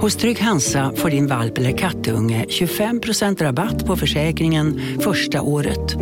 Hos 0.00 0.16
Trygg 0.16 0.40
Hansa 0.40 0.92
får 0.96 1.10
din 1.10 1.26
valp 1.26 1.58
eller 1.58 1.78
kattunge 1.78 2.44
25% 2.48 3.42
rabatt 3.42 3.86
på 3.86 3.96
försäkringen 3.96 4.80
första 5.00 5.42
året. 5.42 5.96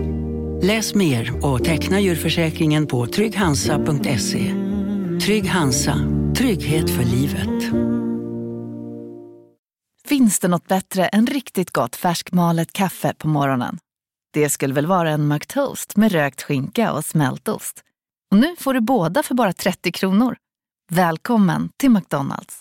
Läs 0.62 0.94
mer 0.94 1.44
och 1.44 1.64
teckna 1.64 2.00
djurförsäkringen 2.00 2.86
på 2.86 3.06
trygghansa.se. 3.06 4.54
Trygg 5.24 5.48
Hansa, 5.48 5.98
trygghet 6.36 6.90
för 6.90 7.04
livet. 7.04 7.74
Finns 10.08 10.40
det 10.40 10.48
något 10.48 10.68
bättre 10.68 11.06
än 11.06 11.26
riktigt 11.26 11.70
gott 11.70 11.96
färskmalet 11.96 12.72
kaffe 12.72 13.14
på 13.18 13.28
morgonen? 13.28 13.78
Det 14.32 14.50
skulle 14.50 14.74
väl 14.74 14.86
vara 14.86 15.10
en 15.10 15.28
McToast 15.28 15.96
med 15.96 16.12
rökt 16.12 16.42
skinka 16.42 16.92
och 16.92 17.04
smältost. 17.04 17.80
Och 18.30 18.36
nu 18.36 18.56
får 18.58 18.74
du 18.74 18.80
båda 18.80 19.22
för 19.22 19.34
bara 19.34 19.52
30 19.52 19.92
kronor. 19.92 20.36
Välkommen 20.90 21.70
till 21.76 21.90
McDonalds. 21.90 22.60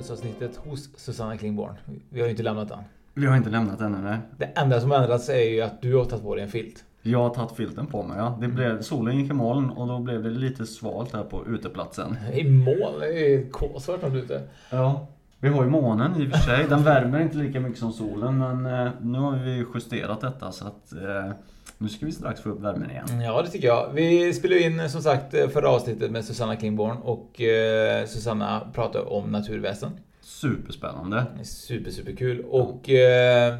Bonusavsnittet 0.00 0.56
hos 0.56 0.88
Susanna 0.96 1.36
Klingborn. 1.36 1.74
Vi 2.08 2.20
har 2.20 2.26
ju 2.26 2.30
inte 2.30 2.42
lämnat 2.42 2.68
den. 2.68 2.78
Vi 3.14 3.26
har 3.26 3.36
inte 3.36 3.50
lämnat 3.50 3.78
den 3.78 3.92
nej. 3.92 4.18
Det 4.38 4.44
enda 4.44 4.80
som 4.80 4.92
ändrats 4.92 5.28
är 5.28 5.50
ju 5.50 5.60
att 5.60 5.82
du 5.82 5.96
har 5.96 6.04
tagit 6.04 6.24
på 6.24 6.34
dig 6.34 6.44
en 6.44 6.50
filt. 6.50 6.84
Jag 7.02 7.18
har 7.18 7.30
tagit 7.30 7.56
filten 7.56 7.86
på 7.86 8.02
mig 8.02 8.18
ja. 8.18 8.38
Det 8.40 8.48
blev, 8.48 8.82
solen 8.82 9.18
gick 9.18 9.30
i 9.30 9.32
moln 9.32 9.70
och 9.70 9.88
då 9.88 9.98
blev 9.98 10.22
det 10.22 10.30
lite 10.30 10.66
svalt 10.66 11.12
här 11.12 11.24
på 11.24 11.46
uteplatsen. 11.46 12.16
I 12.32 12.44
moln? 12.44 13.00
Det 13.00 13.34
är 13.34 13.50
kolsvart 13.50 14.00
där 14.00 14.16
ute. 14.16 14.42
Ja. 14.70 15.06
Vi 15.38 15.48
har 15.48 15.64
ju 15.64 15.70
månen 15.70 16.22
i 16.22 16.26
och 16.26 16.30
för 16.30 16.38
sig. 16.38 16.66
Den 16.68 16.84
värmer 16.84 17.20
inte 17.20 17.36
lika 17.36 17.60
mycket 17.60 17.78
som 17.78 17.92
solen 17.92 18.38
men 18.38 18.66
eh, 18.66 18.92
nu 19.00 19.18
har 19.18 19.36
vi 19.36 19.64
justerat 19.74 20.20
detta 20.20 20.52
så 20.52 20.66
att 20.66 20.92
eh, 20.92 21.32
nu 21.80 21.88
ska 21.88 22.06
vi 22.06 22.12
strax 22.12 22.40
få 22.40 22.48
upp 22.48 22.60
värmen 22.60 22.90
igen. 22.90 23.20
Ja, 23.20 23.42
det 23.42 23.48
tycker 23.48 23.68
jag. 23.68 23.90
Vi 23.94 24.34
spelade 24.34 24.62
in 24.62 24.90
som 24.90 25.02
sagt 25.02 25.30
förra 25.30 25.68
avsnittet 25.68 26.10
med 26.10 26.24
Susanna 26.24 26.56
Klingborn 26.56 26.96
och 26.96 27.40
eh, 27.40 28.06
Susanna 28.06 28.70
pratade 28.74 29.04
om 29.04 29.30
naturväsen. 29.30 29.90
Superspännande. 30.20 31.26
Super, 31.42 31.90
superkul. 31.90 32.40
Och 32.40 32.90
eh, 32.90 33.58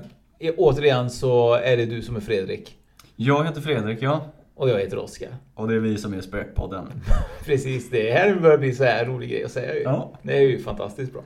återigen 0.56 1.10
så 1.10 1.54
är 1.54 1.76
det 1.76 1.86
du 1.86 2.02
som 2.02 2.16
är 2.16 2.20
Fredrik. 2.20 2.76
Jag 3.16 3.44
heter 3.44 3.60
Fredrik, 3.60 4.02
ja. 4.02 4.24
Och 4.60 4.68
jag 4.68 4.78
heter 4.78 4.98
Oskar. 4.98 5.28
Och 5.54 5.68
det 5.68 5.74
är 5.74 5.78
vi 5.78 5.98
som 5.98 6.14
är 6.14 6.20
Spökpodden. 6.20 6.86
Precis, 7.44 7.90
det 7.90 8.12
här 8.12 8.34
börjar 8.34 8.58
bli 8.58 8.72
så 8.72 8.84
här 8.84 9.04
rolig 9.04 9.30
grej 9.30 9.44
att 9.44 9.52
säga 9.52 9.74
ju. 9.74 9.82
Ja. 9.82 10.12
Det 10.22 10.36
är 10.36 10.40
ju 10.40 10.58
fantastiskt 10.58 11.12
bra. 11.12 11.22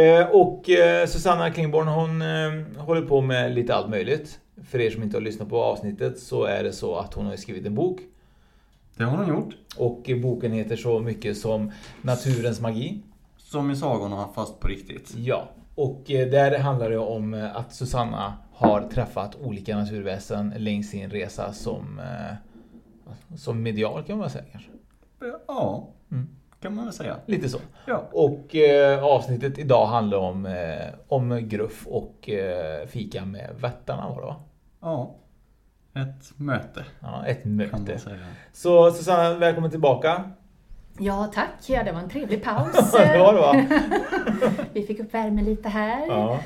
Eh, 0.00 0.26
och 0.26 0.70
eh, 0.70 1.06
Susanna 1.06 1.50
Klingborn 1.50 1.88
hon 1.88 2.22
eh, 2.22 2.84
håller 2.84 3.02
på 3.02 3.20
med 3.20 3.54
lite 3.54 3.74
allt 3.74 3.90
möjligt. 3.90 4.38
För 4.68 4.80
er 4.80 4.90
som 4.90 5.02
inte 5.02 5.16
har 5.16 5.22
lyssnat 5.22 5.48
på 5.48 5.62
avsnittet 5.62 6.18
så 6.18 6.44
är 6.44 6.62
det 6.64 6.72
så 6.72 6.96
att 6.96 7.14
hon 7.14 7.26
har 7.26 7.36
skrivit 7.36 7.66
en 7.66 7.74
bok. 7.74 8.00
Det 8.96 9.04
har 9.04 9.16
hon 9.16 9.28
gjort. 9.28 9.54
Och 9.76 10.10
boken 10.22 10.52
heter 10.52 10.76
så 10.76 11.00
mycket 11.00 11.36
som 11.36 11.72
Naturens 12.02 12.60
magi. 12.60 13.02
Som 13.36 13.70
i 13.70 13.76
sagorna 13.76 14.28
fast 14.34 14.60
på 14.60 14.68
riktigt. 14.68 15.14
Ja, 15.16 15.48
och 15.74 16.02
där 16.06 16.58
handlar 16.58 16.90
det 16.90 16.98
om 16.98 17.50
att 17.54 17.74
Susanna 17.74 18.32
har 18.52 18.80
träffat 18.80 19.36
olika 19.42 19.76
naturväsen 19.76 20.54
längs 20.56 20.90
sin 20.90 21.10
resa 21.10 21.52
som, 21.52 22.00
som 23.36 23.62
medial 23.62 24.02
kan 24.02 24.18
man 24.18 24.30
säga 24.30 24.44
kanske. 24.52 24.70
Ja, 25.46 25.88
mm. 26.10 26.28
kan 26.60 26.74
man 26.74 26.84
väl 26.84 26.94
säga. 26.94 27.16
Lite 27.26 27.48
så. 27.48 27.58
Ja. 27.86 28.08
Och 28.12 28.56
eh, 28.56 29.04
avsnittet 29.04 29.58
idag 29.58 29.86
handlar 29.86 30.18
om, 30.18 30.46
eh, 30.46 30.94
om 31.08 31.48
gruff 31.48 31.86
och 31.86 32.28
eh, 32.28 32.86
fika 32.86 33.24
med 33.24 33.50
vättarna 33.60 34.08
var 34.08 34.20
det 34.20 34.26
va? 34.26 34.36
Ja. 34.80 35.14
Ett 35.94 36.38
möte. 36.38 36.84
Ja, 37.00 37.26
ett 37.26 37.44
möte. 37.44 37.98
säga. 37.98 38.16
Så 38.52 38.90
Susanna, 38.90 39.34
välkommen 39.34 39.70
tillbaka. 39.70 40.30
Ja, 40.98 41.30
tack. 41.34 41.50
Ja, 41.66 41.82
det 41.82 41.92
var 41.92 42.00
en 42.00 42.08
trevlig 42.08 42.44
paus. 42.44 42.92
det 42.92 43.18
var 43.18 43.34
det 43.34 43.40
va? 43.40 43.78
Vi 44.72 44.82
fick 44.82 45.00
upp 45.00 45.14
värmen 45.14 45.44
lite 45.44 45.68
här. 45.68 46.06
Ja. 46.08 46.40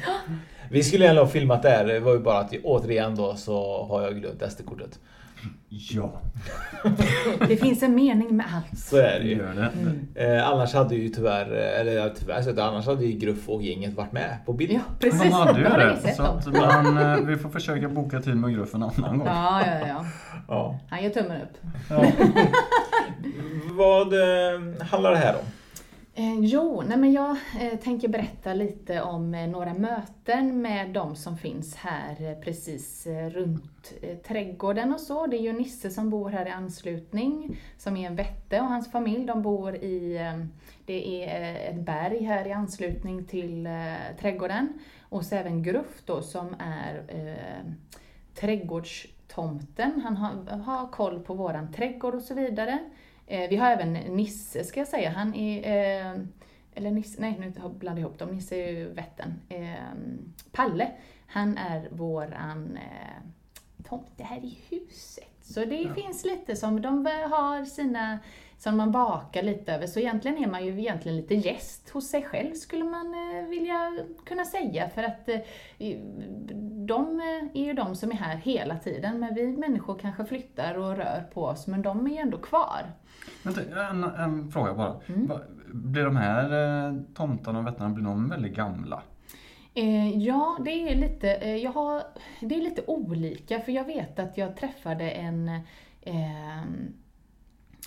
Vi 0.70 0.82
skulle 0.82 1.04
gärna 1.04 1.20
ha 1.20 1.26
filmat 1.26 1.62
det 1.62 1.68
här. 1.68 1.84
Det 1.84 2.00
var 2.00 2.12
ju 2.12 2.18
bara 2.18 2.38
att 2.38 2.52
återigen 2.64 3.16
då 3.16 3.34
så 3.34 3.84
har 3.84 4.02
jag 4.02 4.20
glömt 4.20 4.52
SD-kortet. 4.52 4.98
Ja. 5.68 6.20
det 7.48 7.56
finns 7.56 7.82
en 7.82 7.94
mening 7.94 8.36
med 8.36 8.46
allt. 8.54 8.78
Så 8.78 8.96
är 8.96 9.20
det 9.20 9.26
ju. 9.26 9.36
Gör 9.36 9.54
det. 9.54 9.70
Mm. 9.80 10.38
Eh, 10.38 10.48
annars 10.48 10.74
hade 10.74 10.94
ju 10.94 11.08
tyvärr, 11.08 11.50
eller 11.50 12.10
tyvärr 12.18 12.42
så 12.42 12.60
annars 12.62 12.86
hade 12.86 13.04
ju 13.04 13.18
Gruff 13.18 13.48
och 13.48 13.62
gänget 13.62 13.94
varit 13.94 14.12
med 14.12 14.36
på 14.46 14.52
bild. 14.52 14.72
Ja, 14.72 14.80
precis. 15.00 15.22
De 15.22 15.32
hade 15.32 15.58
ju 15.58 15.64
det. 15.64 16.14
Så 16.16 16.22
att 16.22 16.46
man, 16.46 16.98
eh, 16.98 17.16
vi 17.16 17.36
får 17.36 17.48
försöka 17.48 17.88
boka 17.88 18.20
tid 18.20 18.36
med 18.36 18.54
Gruff 18.54 18.74
en 18.74 18.82
annan 18.82 19.18
gång. 19.18 19.26
Ja, 19.26 19.62
ja, 19.66 19.88
ja. 19.88 20.04
Ja. 20.48 20.78
Han 20.90 21.02
gör 21.04 21.10
tummen 21.10 21.42
upp. 21.42 21.58
Ja. 21.90 22.04
Vad 23.72 24.12
eh, 24.12 24.86
handlar 24.90 25.10
det 25.10 25.16
här 25.16 25.34
om? 25.34 25.44
Eh, 26.18 26.40
jo, 26.40 26.82
nej 26.86 26.98
men 26.98 27.12
jag 27.12 27.36
eh, 27.60 27.78
tänker 27.78 28.08
berätta 28.08 28.54
lite 28.54 29.02
om 29.02 29.34
eh, 29.34 29.48
några 29.48 29.74
möten 29.74 30.62
med 30.62 30.90
de 30.92 31.16
som 31.16 31.38
finns 31.38 31.76
här 31.76 32.30
eh, 32.30 32.38
precis 32.40 33.06
eh, 33.06 33.30
runt 33.30 33.92
eh, 34.02 34.16
trädgården 34.16 34.92
och 34.94 35.00
så. 35.00 35.26
Det 35.26 35.36
är 35.36 35.42
ju 35.42 35.52
Nisse 35.52 35.90
som 35.90 36.10
bor 36.10 36.30
här 36.30 36.46
i 36.46 36.50
anslutning, 36.50 37.56
som 37.78 37.96
är 37.96 38.06
en 38.06 38.16
vätte 38.16 38.60
och 38.60 38.66
hans 38.66 38.92
familj. 38.92 39.26
De 39.26 39.42
bor 39.42 39.74
i, 39.74 40.16
eh, 40.16 40.46
det 40.86 41.24
är 41.24 41.40
eh, 41.42 41.68
ett 41.68 41.80
berg 41.80 42.24
här 42.24 42.46
i 42.46 42.52
anslutning 42.52 43.24
till 43.24 43.66
eh, 43.66 44.16
trädgården. 44.20 44.68
Och 45.00 45.24
så 45.24 45.34
även 45.34 45.62
Gruff 45.62 46.02
då 46.04 46.22
som 46.22 46.56
är 46.58 47.02
eh, 47.08 47.72
trädgårdstomten. 48.34 50.00
Han 50.04 50.16
har, 50.16 50.56
har 50.58 50.88
koll 50.88 51.20
på 51.20 51.34
våran 51.34 51.72
trädgård 51.72 52.14
och 52.14 52.22
så 52.22 52.34
vidare. 52.34 52.78
Eh, 53.26 53.48
vi 53.50 53.56
har 53.56 53.70
även 53.70 53.92
Nisse 53.92 54.64
ska 54.64 54.80
jag 54.80 54.88
säga, 54.88 55.10
han 55.10 55.34
är, 55.34 55.58
eh, 55.58 56.20
eller 56.74 56.90
Nisse, 56.90 57.20
nej 57.20 57.36
nu 57.40 57.50
blandar 57.50 58.02
jag 58.02 58.08
ihop 58.08 58.18
dem, 58.18 58.28
Nisse 58.28 58.56
är 58.56 58.72
ju 58.72 58.92
vätten. 58.92 59.40
Eh, 59.48 59.74
Palle, 60.52 60.90
han 61.26 61.58
är 61.58 61.88
våran 61.90 62.76
eh, 62.76 63.22
tomte 63.88 64.24
här 64.24 64.44
i 64.44 64.58
huset. 64.70 65.36
Så 65.42 65.64
det 65.64 65.76
ja. 65.76 65.94
finns 65.94 66.24
lite 66.24 66.56
som, 66.56 66.82
de 66.82 67.06
har 67.06 67.64
sina, 67.64 68.18
som 68.58 68.76
man 68.76 68.92
bakar 68.92 69.42
lite 69.42 69.72
över, 69.72 69.86
så 69.86 70.00
egentligen 70.00 70.38
är 70.38 70.46
man 70.46 70.64
ju 70.64 70.80
egentligen 70.80 71.16
lite 71.16 71.34
gäst 71.34 71.90
hos 71.90 72.08
sig 72.08 72.22
själv 72.22 72.54
skulle 72.54 72.84
man 72.84 73.14
eh, 73.14 73.48
vilja 73.48 73.92
kunna 74.26 74.44
säga, 74.44 74.88
för 74.88 75.02
att 75.02 75.28
eh, 75.28 75.40
de 76.86 77.20
är 77.54 77.64
ju 77.64 77.72
de 77.72 77.96
som 77.96 78.10
är 78.10 78.14
här 78.14 78.36
hela 78.36 78.78
tiden, 78.78 79.20
men 79.20 79.34
vi 79.34 79.56
människor 79.56 79.98
kanske 79.98 80.24
flyttar 80.24 80.74
och 80.74 80.96
rör 80.96 81.26
på 81.34 81.44
oss, 81.44 81.66
men 81.66 81.82
de 81.82 82.06
är 82.06 82.10
ju 82.10 82.16
ändå 82.16 82.38
kvar. 82.38 82.82
En, 83.90 84.04
en 84.04 84.50
fråga 84.50 84.74
bara. 84.74 85.00
Mm. 85.06 85.30
Blir 85.72 86.04
de 86.04 86.16
här 86.16 86.44
eh, 86.88 86.94
tomtarna 87.14 87.58
och 87.58 87.66
vättarna, 87.66 87.90
blir 87.90 88.04
de 88.04 88.28
väldigt 88.28 88.54
gamla? 88.54 89.02
Eh, 89.74 90.18
ja, 90.18 90.58
det 90.64 90.70
är, 90.70 90.96
lite, 90.96 91.34
eh, 91.34 91.56
jag 91.56 91.72
har, 91.72 92.02
det 92.40 92.54
är 92.54 92.60
lite 92.60 92.82
olika, 92.86 93.60
för 93.60 93.72
jag 93.72 93.84
vet 93.84 94.18
att 94.18 94.38
jag 94.38 94.56
träffade 94.56 95.10
en 95.10 95.48
eh, 96.02 96.62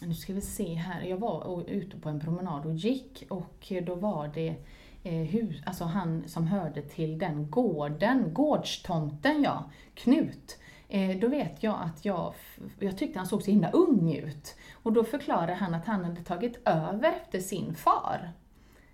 nu 0.02 0.14
ska 0.14 0.34
vi 0.34 0.42
se 0.42 0.74
här, 0.74 1.02
jag 1.02 1.18
var 1.18 1.64
ute 1.70 1.98
på 1.98 2.10
en 2.10 2.20
promenad 2.20 2.66
och 2.66 2.74
gick 2.74 3.24
och 3.30 3.74
då 3.86 3.96
var 3.96 4.28
det 4.28 4.56
eh, 5.04 5.14
hus, 5.14 5.62
alltså 5.66 5.84
han 5.84 6.28
som 6.28 6.48
hörde 6.48 6.82
till 6.82 7.18
den 7.18 7.52
gården, 7.52 8.34
gårdstomten 8.34 9.44
ja, 9.44 9.64
Knut. 9.94 10.60
Eh, 10.88 11.18
då 11.20 11.28
vet 11.28 11.64
jag 11.64 11.80
att 11.82 12.06
jag, 12.06 12.34
jag 12.80 12.98
tyckte 12.98 13.20
han 13.20 13.28
såg 13.28 13.44
så 13.44 13.52
himla 13.52 13.72
ung 13.72 14.14
ut. 14.14 14.56
Och 14.74 14.94
då 14.94 15.04
förklarade 15.04 15.54
han 15.54 15.74
att 15.74 15.86
han 15.86 16.04
hade 16.04 16.22
tagit 16.22 16.68
över 16.68 17.12
efter 17.12 17.40
sin 17.40 17.76
far. 17.76 18.32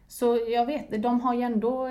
Så 0.07 0.39
jag 0.47 0.65
vet, 0.65 1.01
de 1.01 1.21
har 1.21 1.33
ju 1.33 1.41
ändå, 1.41 1.89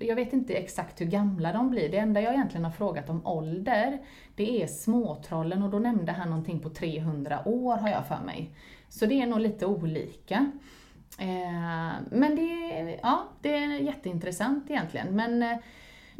jag 0.00 0.16
vet 0.16 0.32
inte 0.32 0.54
exakt 0.54 1.00
hur 1.00 1.06
gamla 1.06 1.52
de 1.52 1.70
blir. 1.70 1.88
Det 1.88 1.98
enda 1.98 2.20
jag 2.20 2.34
egentligen 2.34 2.64
har 2.64 2.72
frågat 2.72 3.10
om 3.10 3.26
ålder, 3.26 3.98
det 4.36 4.62
är 4.62 4.66
småtrollen 4.66 5.62
och 5.62 5.70
då 5.70 5.78
nämnde 5.78 6.12
han 6.12 6.30
någonting 6.30 6.60
på 6.60 6.70
300 6.70 7.42
år 7.44 7.76
har 7.76 7.88
jag 7.88 8.06
för 8.06 8.20
mig. 8.26 8.50
Så 8.88 9.06
det 9.06 9.22
är 9.22 9.26
nog 9.26 9.40
lite 9.40 9.66
olika. 9.66 10.52
Eh, 11.18 11.92
men 12.10 12.36
det, 12.36 12.98
ja, 13.02 13.28
det 13.40 13.54
är 13.54 13.78
jätteintressant 13.78 14.70
egentligen. 14.70 15.16
Men 15.16 15.42
eh, 15.42 15.58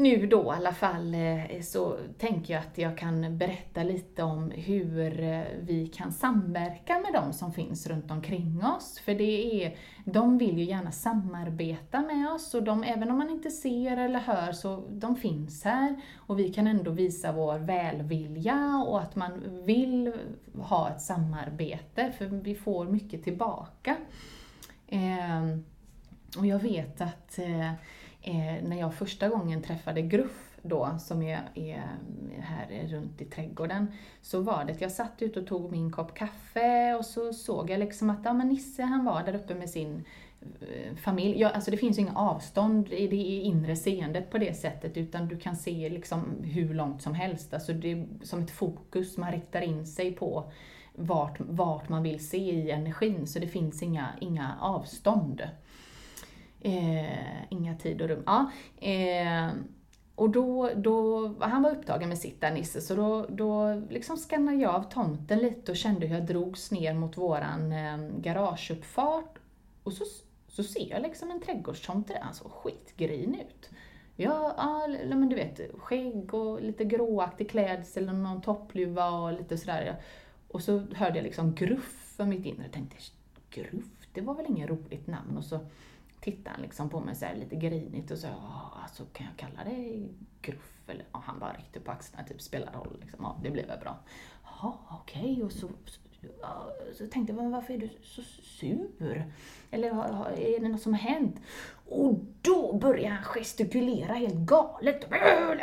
nu 0.01 0.27
då 0.27 0.43
i 0.43 0.57
alla 0.57 0.73
fall 0.73 1.15
eh, 1.15 1.61
så 1.63 1.97
tänker 2.19 2.55
jag 2.55 2.61
att 2.61 2.79
jag 2.79 2.99
kan 2.99 3.39
berätta 3.39 3.83
lite 3.83 4.23
om 4.23 4.51
hur 4.51 5.23
eh, 5.23 5.43
vi 5.61 5.87
kan 5.87 6.13
samverka 6.13 6.99
med 6.99 7.23
de 7.23 7.33
som 7.33 7.53
finns 7.53 7.87
runt 7.87 8.11
omkring 8.11 8.65
oss. 8.65 8.99
För 9.05 9.15
det 9.15 9.65
är, 9.65 9.77
de 10.05 10.39
vill 10.39 10.59
ju 10.59 10.65
gärna 10.65 10.93
samarbeta 10.93 12.01
med 12.01 12.33
oss 12.33 12.55
och 12.55 12.63
de, 12.63 12.83
även 12.83 13.11
om 13.11 13.19
man 13.19 13.31
inte 13.31 13.51
ser 13.51 13.97
eller 13.97 14.19
hör 14.19 14.53
så 14.53 14.85
de 14.91 15.17
finns 15.17 15.65
här 15.65 16.01
och 16.17 16.39
vi 16.39 16.53
kan 16.53 16.67
ändå 16.67 16.91
visa 16.91 17.33
vår 17.33 17.59
välvilja 17.59 18.85
och 18.87 19.01
att 19.01 19.17
man 19.17 19.65
vill 19.65 20.13
ha 20.63 20.91
ett 20.91 21.01
samarbete 21.01 22.13
för 22.19 22.27
vi 22.27 22.55
får 22.55 22.85
mycket 22.85 23.25
tillbaka. 23.25 23.97
Eh, 24.87 25.59
och 26.39 26.47
jag 26.47 26.59
vet 26.59 27.01
att 27.01 27.39
eh, 27.39 27.73
eh, 28.23 28.69
när 28.69 28.81
jag 28.81 28.95
första 28.95 29.29
gången 29.29 29.63
träffade 29.63 30.03
Gruff 30.03 30.51
då, 30.63 30.97
som 30.99 31.23
är, 31.23 31.51
är 31.55 31.85
här 32.39 32.87
runt 32.89 33.21
i 33.21 33.25
trädgården, 33.25 33.87
så 34.23 34.41
var 34.41 34.65
det 34.65 34.73
att 34.73 34.81
jag 34.81 34.93
satt 34.93 35.23
ute 35.23 35.41
och 35.41 35.47
tog 35.47 35.73
min 35.73 35.93
kopp 35.93 36.15
kaffe 36.15 36.95
och 36.95 37.05
så 37.05 37.33
såg 37.33 37.71
jag 37.71 37.81
liksom 37.81 38.11
att 38.11 38.25
ja, 38.25 38.33
men 38.33 38.49
Nisse 38.49 38.83
han 38.83 39.05
var 39.05 39.23
där 39.23 39.35
uppe 39.35 39.55
med 39.55 39.71
sin 39.71 40.05
eh, 40.61 40.97
familj. 40.97 41.41
Ja, 41.41 41.49
alltså 41.49 41.71
det 41.71 41.77
finns 41.77 41.99
ju 41.99 42.03
inga 42.03 42.17
avstånd 42.17 42.93
i 42.93 43.09
det 43.09 43.17
inre 43.17 43.77
seendet 43.77 44.31
på 44.31 44.39
det 44.39 44.55
sättet 44.55 44.97
utan 44.97 45.29
du 45.29 45.39
kan 45.39 45.57
se 45.57 45.89
liksom 45.89 46.37
hur 46.43 46.75
långt 46.75 47.03
som 47.03 47.15
helst. 47.15 47.55
Alltså 47.55 47.73
det 47.73 47.93
är 47.93 48.07
som 48.23 48.43
ett 48.43 48.51
fokus, 48.51 49.17
man 49.17 49.33
riktar 49.33 49.61
in 49.61 49.87
sig 49.87 50.13
på 50.13 50.51
vart, 50.95 51.41
vart 51.41 51.89
man 51.89 52.03
vill 52.03 52.29
se 52.29 52.53
i 52.53 52.71
energin 52.71 53.27
så 53.27 53.39
det 53.39 53.49
finns 53.49 53.83
inga, 53.83 54.09
inga 54.21 54.57
avstånd. 54.61 55.43
Eh, 56.61 57.53
inga 57.53 57.77
tid 57.77 58.03
och 58.03 58.09
rum. 58.09 58.23
Ja, 58.27 58.51
eh, 58.81 59.51
och 60.15 60.31
då, 60.31 60.71
då, 60.77 61.29
han 61.41 61.63
var 61.63 61.71
upptagen 61.71 62.09
med 62.09 62.19
sitt 62.19 62.41
där 62.41 62.51
Nisse, 62.51 62.81
så 62.81 62.95
då, 62.95 63.27
då 63.29 63.83
liksom 63.91 64.17
skannade 64.17 64.59
jag 64.59 64.75
av 64.75 64.83
tomten 64.83 65.39
lite 65.39 65.73
och 65.73 65.77
kände 65.77 66.07
hur 66.07 66.15
jag 66.15 66.27
drogs 66.27 66.71
ner 66.71 66.95
mot 66.95 67.17
våran 67.17 67.73
eh, 67.73 67.99
garageuppfart. 68.19 69.39
Och 69.83 69.93
så, 69.93 70.05
så 70.49 70.63
ser 70.63 70.91
jag 70.91 71.03
liksom 71.03 71.31
en 71.31 71.41
trädgårdstomte 71.41 72.13
där, 72.13 72.21
han 72.21 72.35
såg 72.35 72.51
skitgrin 72.51 73.35
ut. 73.35 73.71
Ja, 74.17 74.55
ja, 74.57 74.87
men 75.09 75.29
du 75.29 75.37
vet, 75.37 75.61
skägg 75.79 76.35
och 76.35 76.63
lite 76.63 76.85
gråaktig 76.85 77.51
klädsel 77.51 78.09
och 78.09 78.15
någon 78.15 78.43
toppluva 78.43 79.11
och 79.11 79.33
lite 79.33 79.59
sådär. 79.59 79.97
Och 80.49 80.63
så 80.63 80.79
hörde 80.79 81.17
jag 81.17 81.25
liksom 81.25 81.55
gruff 81.55 82.15
för 82.17 82.25
mitt 82.25 82.47
inre 82.47 82.67
och 82.67 82.73
tänkte, 82.73 82.97
gruff, 83.51 84.07
det 84.13 84.21
var 84.21 84.35
väl 84.35 84.47
inget 84.49 84.71
roligt 84.71 85.07
namn. 85.07 85.37
Och 85.37 85.45
så 85.45 85.61
tittade 86.21 86.51
han 86.51 86.63
liksom 86.63 86.89
på 86.89 87.01
mig 87.01 87.15
så 87.15 87.27
lite 87.35 87.57
grinigt 87.57 88.11
och 88.11 88.19
sa, 88.19 88.29
ah, 88.29 88.83
alltså 88.83 89.05
kan 89.13 89.27
jag 89.27 89.37
kalla 89.37 89.71
det 89.71 90.09
gruff? 90.43 90.81
Eller, 90.87 91.05
Och 91.13 91.23
han 91.23 91.39
bara 91.39 91.53
ryckte 91.53 91.81
på 91.81 91.91
axlarna, 91.91 92.29
typ 92.29 92.43
spelar 92.43 92.73
roll 92.73 92.97
liksom. 93.01 93.19
Ja, 93.23 93.41
det 93.43 93.51
blev 93.51 93.67
väl 93.67 93.81
bra. 93.81 93.99
Jaha, 94.45 94.73
okej. 94.91 95.33
Okay. 95.33 95.43
Och 95.43 95.53
så, 95.53 95.69
så, 95.87 96.27
så 96.99 97.07
tänkte 97.07 97.33
jag, 97.33 97.43
men 97.43 97.51
varför 97.51 97.75
är 97.75 97.79
du 97.79 97.91
så 98.03 98.23
sur? 98.43 99.33
Eller 99.71 99.89
är 100.39 100.61
det 100.61 100.69
något 100.69 100.83
som 100.83 100.95
har 100.95 101.01
hänt? 101.01 101.41
Och 101.87 102.19
då 102.43 102.79
började 102.79 103.15
han 103.15 103.25
gestikulera 103.25 104.13
helt 104.13 104.35
galet. 104.35 105.09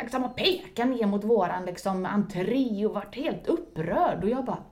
Liksom, 0.02 0.24
och 0.24 0.36
peka 0.36 0.84
ner 0.84 1.06
mot 1.06 1.24
våran 1.24 1.64
liksom, 1.64 2.06
entré 2.06 2.86
och 2.86 2.94
vart 2.94 3.16
helt 3.16 3.46
upprörd. 3.46 4.24
Och 4.24 4.30
jag 4.30 4.44
bara, 4.44 4.62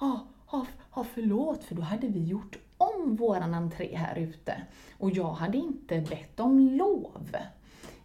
ja, 0.00 0.26
ja, 0.52 0.66
ja 0.94 1.04
förlåt, 1.14 1.64
för 1.64 1.74
då 1.74 1.82
hade 1.82 2.06
vi 2.06 2.24
gjort 2.24 2.58
om 3.02 3.16
våran 3.16 3.54
entré 3.54 3.96
här 3.96 4.18
ute. 4.18 4.62
Och 4.98 5.10
jag 5.10 5.32
hade 5.32 5.58
inte 5.58 6.00
bett 6.00 6.40
om 6.40 6.58
lov. 6.58 7.36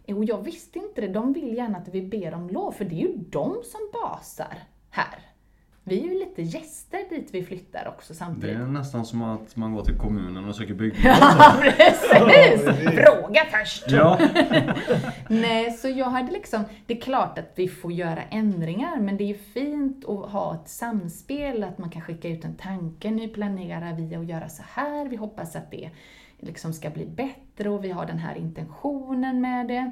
Och 0.08 0.24
jag 0.24 0.42
visste 0.42 0.78
inte 0.78 1.00
det, 1.00 1.08
de 1.08 1.32
vill 1.32 1.56
gärna 1.56 1.78
att 1.78 1.88
vi 1.88 2.02
ber 2.02 2.34
om 2.34 2.48
lov, 2.48 2.72
för 2.72 2.84
det 2.84 2.94
är 2.94 3.08
ju 3.08 3.16
de 3.16 3.62
som 3.64 3.80
basar 3.92 4.58
här. 4.90 5.27
Vi 5.88 6.00
är 6.00 6.04
ju 6.04 6.18
lite 6.18 6.42
gäster 6.42 6.98
dit 7.10 7.28
vi 7.30 7.44
flyttar 7.44 7.88
också 7.88 8.14
samtidigt. 8.14 8.56
Det 8.56 8.62
är 8.62 8.66
nästan 8.66 9.06
som 9.06 9.22
att 9.22 9.56
man 9.56 9.74
går 9.74 9.84
till 9.84 9.98
kommunen 9.98 10.44
och 10.44 10.56
söker 10.56 10.74
bygglov. 10.74 11.04
Ja, 11.04 11.54
precis! 11.60 12.64
Fråga 12.82 13.40
först! 13.50 13.90
Ja. 13.90 14.18
Nej, 15.28 15.72
så 15.72 15.88
jag 15.88 16.06
hade 16.06 16.32
liksom, 16.32 16.64
det 16.86 16.96
är 16.96 17.00
klart 17.00 17.38
att 17.38 17.52
vi 17.54 17.68
får 17.68 17.92
göra 17.92 18.22
ändringar, 18.22 19.00
men 19.00 19.16
det 19.16 19.24
är 19.24 19.28
ju 19.28 19.38
fint 19.38 20.04
att 20.08 20.30
ha 20.30 20.54
ett 20.54 20.68
samspel, 20.68 21.64
att 21.64 21.78
man 21.78 21.90
kan 21.90 22.02
skicka 22.02 22.28
ut 22.28 22.44
en 22.44 22.56
tanke, 22.56 23.10
nu 23.10 23.28
planerar 23.28 23.92
vi 23.92 24.14
att 24.16 24.26
göra 24.26 24.48
så 24.48 24.62
här, 24.72 25.08
vi 25.08 25.16
hoppas 25.16 25.56
att 25.56 25.70
det 25.70 25.90
liksom 26.38 26.72
ska 26.72 26.90
bli 26.90 27.06
bättre 27.06 27.70
och 27.70 27.84
vi 27.84 27.90
har 27.90 28.06
den 28.06 28.18
här 28.18 28.34
intentionen 28.34 29.40
med 29.40 29.68
det. 29.68 29.90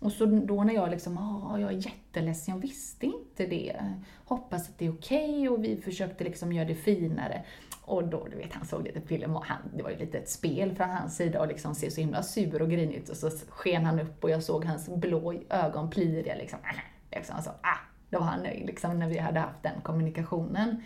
Och 0.00 0.12
så 0.12 0.26
då 0.26 0.64
när 0.64 0.74
jag 0.74 0.90
liksom, 0.90 1.18
ah, 1.18 1.58
jag 1.58 1.72
är 1.72 1.76
jätteledsen, 1.76 2.54
jag 2.54 2.62
visste 2.62 3.06
inte 3.06 3.46
det. 3.46 3.76
Hoppas 4.24 4.68
att 4.68 4.78
det 4.78 4.86
är 4.86 4.92
okej 4.92 5.30
okay, 5.30 5.48
och 5.48 5.64
vi 5.64 5.76
försökte 5.76 6.24
liksom 6.24 6.52
göra 6.52 6.68
det 6.68 6.74
finare. 6.74 7.44
Och 7.82 8.08
då, 8.08 8.26
du 8.30 8.36
vet, 8.36 8.52
han 8.52 8.66
såg 8.66 8.84
lite 8.84 9.00
film 9.00 9.36
och 9.36 9.44
han, 9.44 9.58
det 9.76 9.82
var 9.82 9.90
ju 9.90 9.96
lite 9.96 10.18
ett 10.18 10.28
spel 10.28 10.74
från 10.74 10.90
hans 10.90 11.16
sida 11.16 11.40
och 11.40 11.48
liksom 11.48 11.74
se 11.74 11.90
så 11.90 12.00
himla 12.00 12.22
sur 12.22 12.62
och 12.62 12.70
grinig 12.70 12.96
ut, 12.96 13.08
och 13.08 13.16
så 13.16 13.30
sken 13.48 13.84
han 13.84 14.00
upp 14.00 14.24
och 14.24 14.30
jag 14.30 14.42
såg 14.42 14.64
hans 14.64 14.88
blå 14.88 15.34
ögon 15.50 15.90
pliriga 15.90 16.34
liksom. 16.34 16.58
liksom 17.12 17.42
så, 17.42 17.50
ah, 17.50 17.78
då 18.10 18.18
var 18.18 18.26
han 18.26 18.42
nöjd 18.42 18.66
liksom 18.66 18.98
när 18.98 19.08
vi 19.08 19.18
hade 19.18 19.40
haft 19.40 19.62
den 19.62 19.80
kommunikationen. 19.82 20.82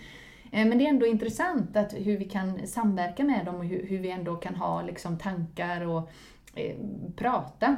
Eh, 0.52 0.66
men 0.66 0.78
det 0.78 0.84
är 0.84 0.88
ändå 0.88 1.06
intressant 1.06 1.76
att 1.76 1.92
hur 1.92 2.18
vi 2.18 2.24
kan 2.24 2.66
samverka 2.66 3.24
med 3.24 3.46
dem 3.46 3.54
och 3.54 3.64
hur, 3.64 3.86
hur 3.86 3.98
vi 3.98 4.10
ändå 4.10 4.36
kan 4.36 4.54
ha 4.54 4.82
liksom 4.82 5.18
tankar 5.18 5.86
och 5.86 6.10
eh, 6.54 6.76
prata 7.16 7.76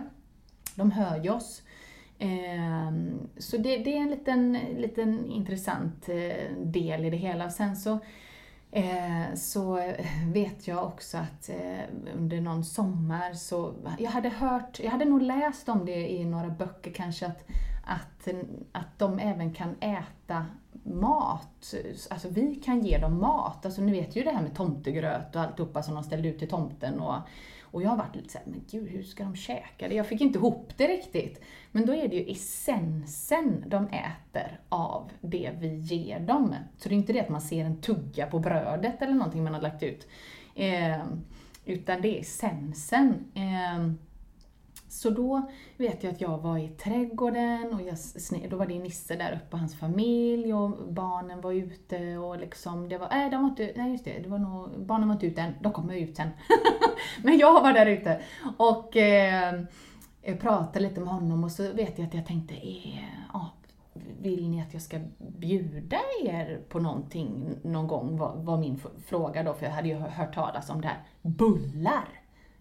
de 0.76 0.90
hör 0.90 1.24
ju 1.24 1.30
oss. 1.30 1.62
Ehm, 2.18 3.28
så 3.36 3.56
det, 3.56 3.76
det, 3.76 3.96
är 3.96 4.02
en 4.02 4.10
liten, 4.10 4.52
liten 4.76 5.30
intressant 5.30 6.08
eh, 6.08 6.56
del 6.58 7.04
i 7.04 7.10
det 7.10 7.16
hela. 7.16 7.50
Sen 7.50 7.76
så, 7.76 7.98
eh, 8.70 9.34
så 9.34 9.92
vet 10.32 10.68
jag 10.68 10.84
också 10.84 11.18
att 11.18 11.48
eh, 11.48 12.14
under 12.14 12.40
någon 12.40 12.64
sommar 12.64 13.34
så, 13.34 13.74
jag 13.98 14.10
hade 14.10 14.28
hört, 14.28 14.80
jag 14.80 14.90
hade 14.90 15.04
nog 15.04 15.22
läst 15.22 15.68
om 15.68 15.84
det 15.84 16.12
i 16.12 16.24
några 16.24 16.48
böcker 16.48 16.90
kanske, 16.90 17.26
att, 17.26 17.48
att, 17.84 18.28
att 18.72 18.98
de 18.98 19.18
även 19.18 19.54
kan 19.54 19.74
äta 19.80 20.46
mat. 20.82 21.74
Alltså 22.10 22.28
vi 22.28 22.54
kan 22.54 22.80
ge 22.80 22.98
dem 22.98 23.20
mat. 23.20 23.66
Alltså 23.66 23.82
ni 23.82 23.92
vet 23.92 24.16
ju 24.16 24.22
det 24.22 24.30
här 24.30 24.42
med 24.42 24.54
tomtegröt 24.54 25.36
och 25.36 25.42
alltihopa 25.42 25.82
som 25.82 25.94
de 25.94 26.04
ställde 26.04 26.28
ut 26.28 26.38
till 26.38 26.48
tomten 26.48 27.00
och 27.00 27.14
och 27.76 27.82
jag 27.82 27.88
har 27.88 27.96
varit 27.96 28.16
lite 28.16 28.28
såhär, 28.28 28.46
men 28.46 28.64
gud 28.70 28.88
hur 28.88 29.02
ska 29.02 29.24
de 29.24 29.36
käka 29.36 29.88
det? 29.88 29.94
Jag 29.94 30.06
fick 30.06 30.20
inte 30.20 30.38
ihop 30.38 30.72
det 30.76 30.86
riktigt. 30.86 31.40
Men 31.72 31.86
då 31.86 31.94
är 31.94 32.08
det 32.08 32.16
ju 32.16 32.30
essensen 32.30 33.64
de 33.66 33.88
äter 33.88 34.60
av 34.68 35.10
det 35.20 35.50
vi 35.58 35.76
ger 35.76 36.20
dem. 36.20 36.54
Så 36.76 36.88
det 36.88 36.94
är 36.94 36.96
inte 36.96 37.12
det 37.12 37.20
att 37.20 37.28
man 37.28 37.40
ser 37.40 37.64
en 37.64 37.80
tugga 37.80 38.26
på 38.26 38.38
brödet 38.38 39.02
eller 39.02 39.14
någonting 39.14 39.44
man 39.44 39.54
har 39.54 39.60
lagt 39.60 39.82
ut. 39.82 40.08
Eh, 40.54 41.04
utan 41.64 42.02
det 42.02 42.16
är 42.16 42.20
essensen. 42.20 43.24
Eh, 43.34 43.92
så 44.96 45.10
då 45.10 45.50
vet 45.76 46.04
jag 46.04 46.12
att 46.12 46.20
jag 46.20 46.38
var 46.38 46.58
i 46.58 46.68
trädgården 46.68 47.74
och 47.74 47.82
jag, 47.82 47.96
då 48.50 48.56
var 48.56 48.66
det 48.66 48.78
Nisse 48.78 49.16
där 49.16 49.32
uppe 49.32 49.52
och 49.52 49.58
hans 49.58 49.78
familj 49.78 50.54
och 50.54 50.70
barnen 50.88 51.40
var 51.40 51.52
ute 51.52 52.16
och 52.16 52.38
liksom, 52.38 52.88
det 52.88 52.98
var, 52.98 53.08
nej 53.10 53.30
de 53.30 53.42
var 53.42 53.48
inte, 53.48 53.72
nej 53.76 53.92
just 53.92 54.04
det, 54.04 54.18
det 54.18 54.28
var 54.28 54.38
nog, 54.38 54.86
barnen 54.86 55.08
var 55.08 55.14
inte 55.14 55.26
ute 55.26 55.40
än, 55.40 55.54
de 55.60 55.72
kommer 55.72 55.96
ut 55.96 56.16
sen. 56.16 56.28
Men 57.22 57.38
jag 57.38 57.62
var 57.62 57.72
där 57.72 57.86
ute 57.86 58.20
och 58.56 58.96
eh, 58.96 59.64
pratade 60.40 60.80
lite 60.80 61.00
med 61.00 61.08
honom 61.08 61.44
och 61.44 61.52
så 61.52 61.72
vet 61.72 61.98
jag 61.98 62.08
att 62.08 62.14
jag 62.14 62.26
tänkte, 62.26 62.54
eh, 62.54 63.04
ja, 63.32 63.50
vill 64.20 64.48
ni 64.48 64.62
att 64.62 64.72
jag 64.72 64.82
ska 64.82 65.00
bjuda 65.18 65.98
er 66.24 66.60
på 66.68 66.78
någonting 66.78 67.54
någon 67.62 67.86
gång? 67.86 68.16
Var, 68.16 68.36
var 68.36 68.58
min 68.58 68.80
fråga 69.06 69.42
då, 69.42 69.54
för 69.54 69.66
jag 69.66 69.72
hade 69.72 69.88
ju 69.88 69.94
hört 69.94 70.34
talas 70.34 70.70
om 70.70 70.80
det 70.80 70.88
här. 70.88 71.02
Bullar! 71.22 72.08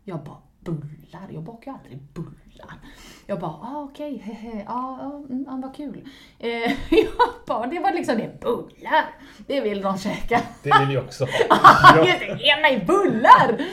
Jag 0.04 0.24
bara, 0.24 0.38
bullar. 0.66 1.30
Jag 1.30 1.44
bakar 1.44 1.72
ju 1.72 1.78
aldrig 1.78 2.02
bullar. 2.14 2.80
Jag 3.26 3.40
bara, 3.40 3.52
ah, 3.52 3.88
okej, 3.90 4.16
okay, 4.16 4.34
hehe, 4.34 4.66
ah, 4.68 4.74
ah, 4.74 5.24
mm, 5.30 5.62
vad 5.62 5.76
kul. 5.76 6.10
Eh, 6.40 6.50
jag 6.90 7.08
bara, 7.48 7.68
det 7.68 7.80
var 7.80 7.94
liksom 7.94 8.18
det, 8.18 8.40
bullar. 8.42 9.06
Det 9.48 9.62
vill 9.62 9.82
de 9.82 9.98
käka. 9.98 10.42
Det 10.64 10.80
vill 10.80 10.96
jag 10.96 11.04
också 11.04 11.26
ha. 11.26 11.32
ja. 11.96 12.38
Ge 12.38 12.62
mig 12.62 12.86
bullar! 12.88 13.66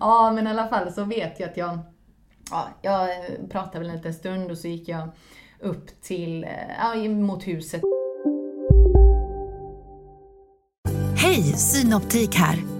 Ja, 0.00 0.32
men 0.32 0.46
i 0.46 0.50
alla 0.50 0.68
fall 0.68 0.92
så 0.92 1.04
vet 1.04 1.40
jag 1.40 1.50
att 1.50 1.56
jag, 1.56 1.78
ja, 2.50 2.68
jag 2.82 3.08
pratade 3.50 3.78
väl 3.78 3.90
en 3.90 3.96
liten 3.96 4.14
stund 4.14 4.50
och 4.50 4.58
så 4.58 4.68
gick 4.68 4.88
jag 4.88 5.08
upp 5.60 6.02
till, 6.02 6.44
eh, 6.44 6.50
ja, 6.78 6.94
mot 7.08 7.46
huset. 7.46 7.82
Hej, 11.16 11.42
Synoptik 11.42 12.34
här. 12.34 12.79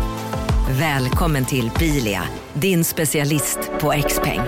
Välkommen 0.79 1.45
till 1.45 1.71
Bilia, 1.79 2.23
din 2.53 2.83
specialist 2.83 3.71
på 3.79 3.91
XPeng. 4.07 4.39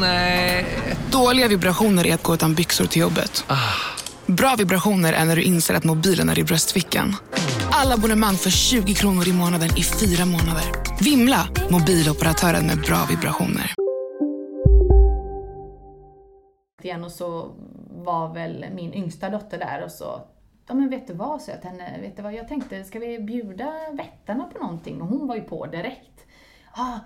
Nej. 0.00 0.66
Dåliga 1.12 1.48
vibrationer 1.48 2.06
är 2.06 2.14
att 2.14 2.22
gå 2.22 2.34
utan 2.34 2.54
byxor 2.54 2.84
till 2.84 3.02
jobbet. 3.02 3.44
Bra 4.26 4.54
vibrationer 4.58 5.12
är 5.12 5.24
när 5.24 5.36
du 5.36 5.42
inser 5.42 5.74
att 5.74 5.84
mobilen 5.84 6.28
är 6.28 6.38
i 6.38 6.44
bröstfickan. 6.44 7.16
Alla 7.70 7.94
abonnemang 7.94 8.34
för 8.34 8.50
20 8.50 8.94
kronor 8.94 9.28
i 9.28 9.32
månaden 9.32 9.70
i 9.76 9.82
fyra 9.82 10.24
månader. 10.24 10.64
Vimla! 11.00 11.48
Mobiloperatören 11.70 12.66
med 12.66 12.80
bra 12.80 13.06
vibrationer. 13.10 13.74
igen 16.84 17.04
och 17.04 17.12
så 17.12 17.52
var 18.04 18.34
väl 18.34 18.66
min 18.74 18.94
yngsta 18.94 19.30
dotter 19.30 19.58
där 19.58 19.84
och 19.84 19.90
så 19.90 20.20
Ja 20.66 20.74
men 20.74 20.90
vet 20.90 21.06
du 21.06 21.12
vad, 21.12 21.42
sa 21.42 21.52
jag 21.52 21.60
till 21.60 21.70
henne, 21.70 22.00
vet 22.00 22.16
du 22.16 22.22
vad, 22.22 22.34
jag 22.34 22.48
tänkte, 22.48 22.84
ska 22.84 22.98
vi 22.98 23.18
bjuda 23.18 23.72
vättarna 23.92 24.44
på 24.44 24.58
någonting? 24.58 25.02
Och 25.02 25.08
hon 25.08 25.26
var 25.26 25.36
ju 25.36 25.42
på 25.42 25.66
direkt. 25.66 26.26
Ah, 26.72 26.98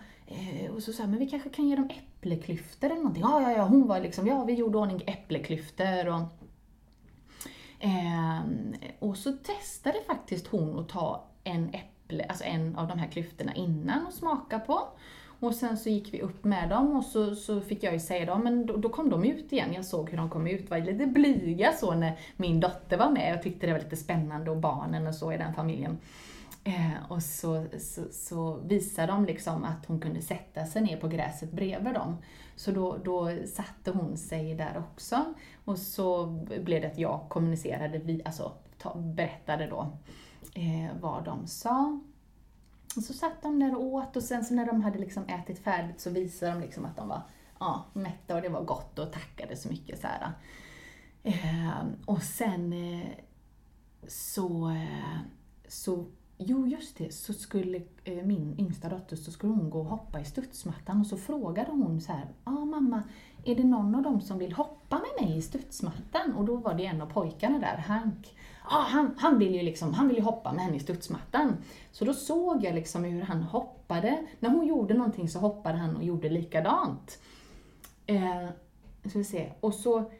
och 0.74 0.82
så 0.82 0.92
sa 0.92 1.02
jag, 1.02 1.10
men 1.10 1.18
vi 1.18 1.28
kanske 1.28 1.48
kan 1.48 1.68
ge 1.68 1.76
dem 1.76 1.90
äppleklyftor 1.90 2.86
eller 2.86 2.96
någonting. 2.96 3.22
Ja, 3.22 3.42
ja, 3.42 3.52
ja, 3.52 3.64
hon 3.64 3.86
var 3.86 4.00
liksom, 4.00 4.26
ja 4.26 4.44
vi 4.44 4.52
gjorde 4.52 4.78
ordning 4.78 5.02
äppleklyftor 5.06 6.08
och 6.08 6.20
eh, 7.80 8.40
och 8.98 9.16
så 9.16 9.32
testade 9.32 9.98
faktiskt 10.06 10.46
hon 10.46 10.78
att 10.78 10.88
ta 10.88 11.24
en 11.44 11.74
äpple, 11.74 12.24
alltså 12.24 12.44
en 12.44 12.76
av 12.76 12.88
de 12.88 12.98
här 12.98 13.08
klyftorna 13.08 13.54
innan 13.54 14.06
och 14.06 14.12
smaka 14.12 14.58
på. 14.58 14.88
Och 15.40 15.54
sen 15.54 15.76
så 15.76 15.88
gick 15.88 16.14
vi 16.14 16.20
upp 16.20 16.44
med 16.44 16.68
dem 16.68 16.96
och 16.96 17.04
så, 17.04 17.34
så 17.34 17.60
fick 17.60 17.82
jag 17.82 17.92
ju 17.92 18.00
säga 18.00 18.26
dem, 18.26 18.44
men 18.44 18.66
då, 18.66 18.76
då, 18.76 18.88
kom 18.88 19.10
de 19.10 19.24
ut 19.24 19.52
igen. 19.52 19.72
Jag 19.72 19.84
såg 19.84 20.10
hur 20.10 20.16
de 20.16 20.30
kom 20.30 20.46
ut, 20.46 20.70
var 20.70 20.78
lite 20.78 21.06
blyga 21.06 21.72
så 21.72 21.94
när 21.94 22.18
min 22.36 22.60
dotter 22.60 22.96
var 22.96 23.10
med. 23.10 23.32
Jag 23.32 23.42
tyckte 23.42 23.66
det 23.66 23.72
var 23.72 23.80
lite 23.80 23.96
spännande 23.96 24.50
och 24.50 24.56
barnen 24.56 25.06
och 25.06 25.14
så 25.14 25.32
i 25.32 25.36
den 25.36 25.54
familjen. 25.54 25.98
Eh, 26.64 27.10
och 27.12 27.22
så, 27.22 27.66
så, 27.78 28.02
så 28.10 28.54
visade 28.54 29.12
de 29.12 29.24
liksom 29.24 29.64
att 29.64 29.86
hon 29.86 30.00
kunde 30.00 30.22
sätta 30.22 30.66
sig 30.66 30.82
ner 30.82 30.96
på 30.96 31.08
gräset 31.08 31.52
bredvid 31.52 31.94
dem. 31.94 32.16
Så 32.56 32.70
då, 32.70 32.96
då 33.04 33.30
satte 33.46 33.90
hon 33.90 34.16
sig 34.16 34.54
där 34.54 34.84
också. 34.92 35.34
Och 35.64 35.78
så 35.78 36.26
blev 36.60 36.82
det 36.82 36.86
att 36.86 36.98
jag 36.98 37.20
kommunicerade, 37.28 37.98
vi, 37.98 38.22
alltså 38.24 38.52
ta, 38.78 38.94
berättade 38.94 39.66
då 39.66 39.92
eh, 40.54 41.00
vad 41.00 41.24
de 41.24 41.46
sa. 41.46 42.00
Och 42.96 43.02
så 43.02 43.12
satt 43.12 43.42
de 43.42 43.60
där 43.60 43.74
och 43.74 43.84
åt 43.84 44.16
och 44.16 44.22
sen 44.22 44.44
så 44.44 44.54
när 44.54 44.66
de 44.66 44.82
hade 44.82 44.98
liksom 44.98 45.24
ätit 45.28 45.58
färdigt 45.58 46.00
så 46.00 46.10
visade 46.10 46.52
de 46.52 46.60
liksom 46.60 46.84
att 46.84 46.96
de 46.96 47.08
var 47.08 47.22
ja, 47.60 47.84
mätta 47.92 48.36
och 48.36 48.42
det 48.42 48.48
var 48.48 48.62
gott 48.62 48.98
och 48.98 49.12
tackade 49.12 49.56
så 49.56 49.68
mycket. 49.68 50.00
Så, 50.00 50.06
här. 50.06 50.32
Eh, 51.22 51.84
och 52.04 52.22
sen 52.22 52.72
eh, 52.72 53.08
så, 54.08 54.70
eh, 54.70 55.18
så, 55.68 56.04
jo 56.38 56.66
just 56.66 56.98
det, 56.98 57.14
så 57.14 57.32
skulle 57.32 57.82
eh, 58.04 58.24
min 58.24 58.54
yngsta 58.58 58.88
dotter, 58.88 59.16
så 59.16 59.30
skulle 59.30 59.52
hon 59.52 59.70
gå 59.70 59.78
och 59.78 59.86
hoppa 59.86 60.20
i 60.20 60.24
studsmattan 60.24 61.00
och 61.00 61.06
så 61.06 61.16
frågade 61.16 61.70
hon 61.70 62.00
så 62.00 62.12
här, 62.12 62.26
ja 62.44 62.52
ah, 62.52 62.64
mamma, 62.64 63.02
är 63.44 63.54
det 63.54 63.64
någon 63.64 63.94
av 63.94 64.02
dem 64.02 64.20
som 64.20 64.38
vill 64.38 64.52
hoppa 64.52 64.98
med 64.98 65.28
mig 65.28 65.38
i 65.38 65.42
studsmattan? 65.42 66.32
Och 66.36 66.44
då 66.44 66.56
var 66.56 66.74
det 66.74 66.86
en 66.86 67.02
av 67.02 67.06
pojkarna 67.06 67.58
där, 67.58 67.76
Hank, 67.76 68.34
ah, 68.68 68.82
han, 68.82 69.14
han, 69.18 69.38
vill 69.38 69.54
ju 69.54 69.62
liksom, 69.62 69.94
han 69.94 70.08
vill 70.08 70.16
ju 70.16 70.22
hoppa 70.22 70.52
med 70.52 70.64
henne 70.64 70.76
i 70.76 70.80
studsmattan. 70.80 71.56
Så 71.92 72.04
då 72.04 72.14
såg 72.14 72.64
jag 72.64 72.74
liksom 72.74 73.04
hur 73.04 73.22
han 73.22 73.42
hoppade. 73.42 74.26
När 74.40 74.50
hon 74.50 74.66
gjorde 74.66 74.94
någonting 74.94 75.28
så 75.28 75.38
hoppade 75.38 75.78
han 75.78 75.96
och 75.96 76.04
gjorde 76.04 76.28
likadant. 76.28 77.18
Eh, 78.06 78.48
ska 79.08 79.18
vi 79.18 79.24
se. 79.24 79.52
Och 79.60 79.74
så, 79.74 80.10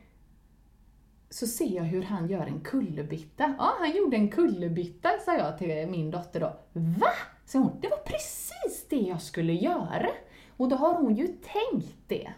så 1.30 1.46
ser 1.46 1.76
jag 1.76 1.84
hur 1.84 2.02
han 2.02 2.28
gör 2.28 2.46
en 2.46 2.60
kullerbytta. 2.60 3.54
Ja, 3.58 3.64
ah, 3.64 3.74
han 3.78 3.96
gjorde 3.96 4.16
en 4.16 4.30
kullerbytta, 4.30 5.08
sa 5.24 5.34
jag 5.36 5.58
till 5.58 5.88
min 5.88 6.10
dotter 6.10 6.40
då. 6.40 6.56
Va? 6.72 7.10
sa 7.46 7.58
hon, 7.58 7.80
det 7.80 7.88
var 7.88 7.96
precis 7.96 8.86
det 8.88 9.00
jag 9.00 9.22
skulle 9.22 9.52
göra. 9.52 10.08
Och 10.56 10.68
då 10.68 10.76
har 10.76 10.94
hon 10.94 11.14
ju 11.14 11.26
tänkt 11.26 11.96
det 12.06 12.32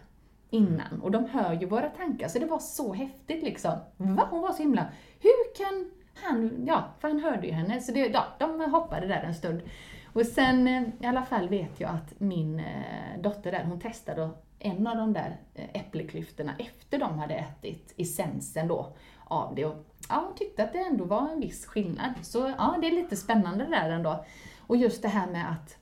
innan 0.49 1.01
och 1.01 1.11
de 1.11 1.25
hör 1.25 1.53
ju 1.53 1.65
våra 1.65 1.89
tankar, 1.89 2.27
så 2.27 2.39
det 2.39 2.45
var 2.45 2.59
så 2.59 2.93
häftigt 2.93 3.43
liksom. 3.43 3.71
Va? 3.97 4.27
Hon 4.29 4.41
var 4.41 4.51
så 4.51 4.57
himla... 4.63 4.85
Hur 5.19 5.55
kan 5.55 5.91
han, 6.23 6.65
ja, 6.67 6.83
för 6.99 7.07
han 7.07 7.19
hörde 7.19 7.47
ju 7.47 7.53
henne, 7.53 7.81
så 7.81 7.91
det, 7.91 7.99
ja, 7.99 8.25
de 8.39 8.71
hoppade 8.71 9.07
där 9.07 9.23
en 9.23 9.35
stund. 9.35 9.61
Och 10.13 10.25
sen 10.25 10.67
eh, 10.67 10.83
i 11.01 11.05
alla 11.05 11.23
fall 11.23 11.49
vet 11.49 11.79
jag 11.79 11.89
att 11.89 12.19
min 12.19 12.59
eh, 12.59 13.21
dotter 13.21 13.51
där, 13.51 13.63
hon 13.63 13.79
testade 13.79 14.29
en 14.59 14.87
av 14.87 14.97
de 14.97 15.13
där 15.13 15.37
eh, 15.55 15.69
äppelklyftorna 15.73 16.55
efter 16.59 16.99
de 16.99 17.19
hade 17.19 17.33
ätit 17.33 17.93
essensen 17.97 18.67
då 18.67 18.93
av 19.23 19.55
det. 19.55 19.65
Och, 19.65 19.85
ja, 20.09 20.23
hon 20.25 20.35
tyckte 20.35 20.63
att 20.63 20.73
det 20.73 20.79
ändå 20.79 21.05
var 21.05 21.29
en 21.29 21.39
viss 21.39 21.65
skillnad. 21.65 22.13
Så 22.21 22.53
ja, 22.57 22.77
det 22.81 22.87
är 22.87 22.91
lite 22.91 23.15
spännande 23.15 23.65
där 23.65 23.89
ändå. 23.89 24.25
Och 24.67 24.77
just 24.77 25.01
det 25.01 25.07
här 25.07 25.27
med 25.27 25.51
att 25.51 25.77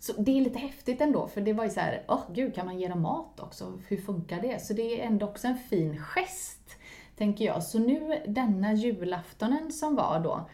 så 0.00 0.12
det 0.12 0.38
är 0.38 0.40
lite 0.40 0.58
häftigt 0.58 1.00
ändå, 1.00 1.28
för 1.28 1.40
det 1.40 1.52
var 1.52 1.64
ju 1.64 1.70
så 1.70 1.80
här, 1.80 2.04
åh 2.08 2.16
oh, 2.16 2.34
gud, 2.34 2.54
kan 2.54 2.66
man 2.66 2.80
ge 2.80 2.88
dem 2.88 3.02
mat 3.02 3.40
också? 3.40 3.78
Hur 3.88 3.96
funkar 3.96 4.40
det? 4.40 4.62
Så 4.62 4.72
det 4.72 5.00
är 5.00 5.06
ändå 5.06 5.26
också 5.26 5.46
en 5.46 5.58
fin 5.58 5.98
gest 5.98 6.76
tänker 7.16 7.44
jag. 7.44 7.62
Så 7.62 7.78
nu 7.78 8.22
denna 8.26 8.72
julaftonen 8.72 9.72
som 9.72 9.96
var 9.96 10.20
då, 10.20 10.48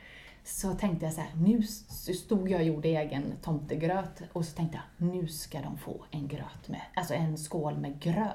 så 0.44 0.74
tänkte 0.74 1.06
jag 1.06 1.14
så 1.14 1.20
här, 1.20 1.30
nu 1.34 1.62
stod 2.14 2.50
jag 2.50 2.60
och 2.60 2.66
gjorde 2.66 2.88
egen 2.88 3.32
tomtegröt 3.42 4.22
och 4.32 4.44
så 4.44 4.56
tänkte 4.56 4.78
jag, 4.78 5.10
nu 5.10 5.28
ska 5.28 5.60
de 5.60 5.78
få 5.78 6.04
en 6.10 6.28
gröt 6.28 6.68
med, 6.68 6.80
alltså 6.94 7.14
en 7.14 7.38
skål 7.38 7.76
med 7.76 8.00
gröt. 8.00 8.34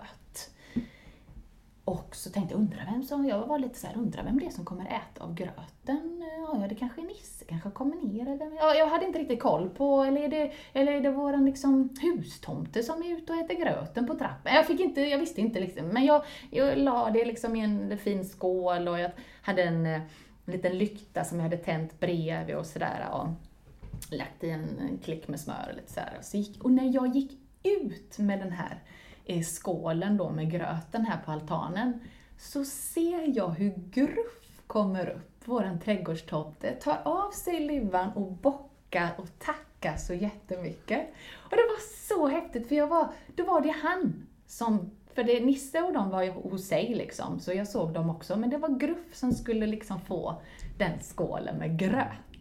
Och 1.85 2.15
så 2.15 2.29
tänkte 2.29 2.53
jag, 2.53 2.59
undrar 2.59 2.85
vem 2.91 3.03
som, 3.03 3.25
jag 3.25 3.47
var 3.47 3.59
lite 3.59 3.79
så 3.79 3.87
här, 3.87 3.97
undra 3.97 4.23
vem 4.23 4.39
det 4.39 4.45
är 4.45 4.49
som 4.49 4.65
kommer 4.65 4.85
äta 4.85 5.23
av 5.23 5.35
gröten? 5.35 6.23
Ja, 6.37 6.65
det 6.69 6.75
kanske 6.75 7.01
är 7.01 7.05
Nisse, 7.05 7.45
kanske 7.45 7.69
kommer 7.69 7.95
ner 7.95 8.27
eller, 8.29 8.55
ja, 8.55 8.75
jag 8.75 8.87
hade 8.87 9.05
inte 9.05 9.19
riktigt 9.19 9.41
koll 9.41 9.69
på, 9.69 10.03
eller 10.03 10.21
är 10.21 10.27
det, 10.27 10.51
eller 10.73 10.91
är 10.91 11.01
det 11.01 11.09
våran 11.09 11.45
liksom 11.45 11.89
hustomte 12.01 12.83
som 12.83 13.03
är 13.03 13.17
ute 13.17 13.33
och 13.33 13.39
äter 13.39 13.55
gröten 13.55 14.07
på 14.07 14.13
trappan? 14.13 14.55
Jag 14.55 14.65
fick 14.65 14.79
inte, 14.79 15.01
jag 15.01 15.19
visste 15.19 15.41
inte 15.41 15.59
liksom, 15.59 15.87
men 15.87 16.05
jag, 16.05 16.23
jag 16.51 16.77
la 16.77 17.09
det 17.09 17.25
liksom 17.25 17.55
i 17.55 17.63
en 17.63 17.97
fin 17.97 18.25
skål 18.25 18.87
och 18.87 18.99
jag 18.99 19.11
hade 19.41 19.63
en, 19.63 19.85
en 19.85 20.01
liten 20.45 20.77
lykta 20.77 21.23
som 21.23 21.37
jag 21.37 21.43
hade 21.43 21.57
tänt 21.57 21.99
bredvid 21.99 22.55
och 22.55 22.65
sådär 22.65 23.07
och 23.11 23.27
lagt 24.09 24.43
i 24.43 24.49
en, 24.49 24.79
en 24.79 24.97
klick 25.03 25.27
med 25.27 25.39
smör 25.39 25.67
och 25.69 25.75
lite 25.75 25.93
sådär. 25.93 26.17
Så 26.21 26.37
gick, 26.37 26.63
och 26.63 26.71
när 26.71 26.93
jag 26.93 27.15
gick 27.15 27.31
ut 27.63 28.17
med 28.17 28.39
den 28.39 28.51
här 28.51 28.83
i 29.25 29.43
skålen 29.43 30.17
då 30.17 30.29
med 30.29 30.51
gröten 30.51 31.05
här 31.05 31.17
på 31.25 31.31
altanen, 31.31 31.99
så 32.37 32.65
ser 32.65 33.37
jag 33.37 33.49
hur 33.49 33.73
Gruff 33.91 34.61
kommer 34.67 35.09
upp, 35.09 35.47
våran 35.47 35.79
trädgårdstomte, 35.79 36.71
tar 36.71 36.97
av 37.03 37.31
sig 37.31 37.59
luvan 37.59 38.09
och 38.15 38.31
bockar 38.31 39.09
och 39.17 39.39
tackar 39.39 39.97
så 39.97 40.13
jättemycket. 40.13 41.07
Och 41.33 41.51
det 41.51 41.55
var 41.55 42.07
så 42.07 42.27
häftigt, 42.27 42.67
för 42.67 42.75
jag 42.75 42.87
var, 42.87 43.07
då 43.35 43.45
var 43.45 43.61
det 43.61 43.75
han 43.83 44.27
som 44.47 44.91
för 45.15 45.23
det, 45.23 45.39
Nisse 45.39 45.81
och 45.81 45.93
de 45.93 46.09
var 46.09 46.23
ju 46.23 46.31
hos 46.31 46.67
sig 46.67 46.95
liksom, 46.95 47.39
så 47.39 47.53
jag 47.53 47.67
såg 47.67 47.93
dem 47.93 48.09
också. 48.09 48.35
Men 48.35 48.49
det 48.49 48.57
var 48.57 48.79
Gruff 48.79 49.15
som 49.15 49.31
skulle 49.31 49.67
liksom 49.67 50.01
få 50.01 50.41
den 50.77 50.99
skålen 51.01 51.57
med 51.57 51.79
gröt. 51.79 52.34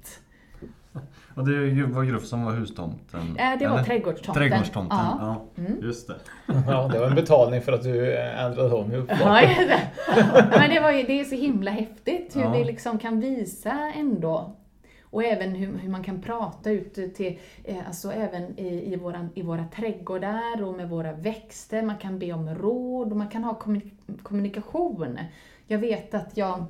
Och 1.34 1.48
det 1.48 1.84
var 1.84 2.04
Gruff 2.04 2.26
som 2.26 2.44
var 2.44 2.52
hustomten? 2.52 3.36
Äh, 3.38 3.58
det 3.58 3.66
var 3.66 3.74
eller? 3.74 3.84
trädgårdstomten. 3.84 4.34
Trädgårdstomten, 4.34 4.98
ja. 4.98 5.46
ja 5.56 5.62
mm. 5.62 5.82
Just 5.82 6.06
det. 6.06 6.14
Ja, 6.66 6.88
det 6.92 6.98
var 6.98 7.06
en 7.06 7.14
betalning 7.14 7.62
för 7.62 7.72
att 7.72 7.82
du 7.82 8.16
ändrade 8.16 8.74
om 8.74 8.92
i 8.92 8.96
uppfarten. 8.96 9.68
Ja, 10.16 10.44
Men 10.50 10.70
det, 10.70 10.80
var 10.80 10.92
ju, 10.92 11.02
det 11.02 11.20
är 11.20 11.24
så 11.24 11.34
himla 11.34 11.70
häftigt 11.70 12.36
hur 12.36 12.42
ja. 12.42 12.52
vi 12.52 12.64
liksom 12.64 12.98
kan 12.98 13.20
visa 13.20 13.92
ändå 13.96 14.56
och 15.14 15.24
även 15.24 15.54
hur, 15.54 15.78
hur, 15.78 15.88
man 15.88 16.04
kan 16.04 16.22
prata 16.22 16.70
ut 16.70 17.14
till, 17.14 17.38
eh, 17.64 17.86
alltså 17.86 18.12
även 18.12 18.58
i, 18.58 18.92
i, 18.92 18.96
våran, 18.96 19.30
i 19.34 19.42
våra 19.42 19.64
trädgårdar 19.76 20.62
och 20.62 20.74
med 20.74 20.88
våra 20.88 21.12
växter. 21.12 21.82
Man 21.82 21.96
kan 21.96 22.18
be 22.18 22.32
om 22.32 22.54
råd 22.54 23.10
och 23.10 23.16
man 23.16 23.28
kan 23.28 23.44
ha 23.44 23.60
kommunikation. 24.22 25.18
Jag 25.66 25.78
vet 25.78 26.14
att 26.14 26.36
jag 26.36 26.66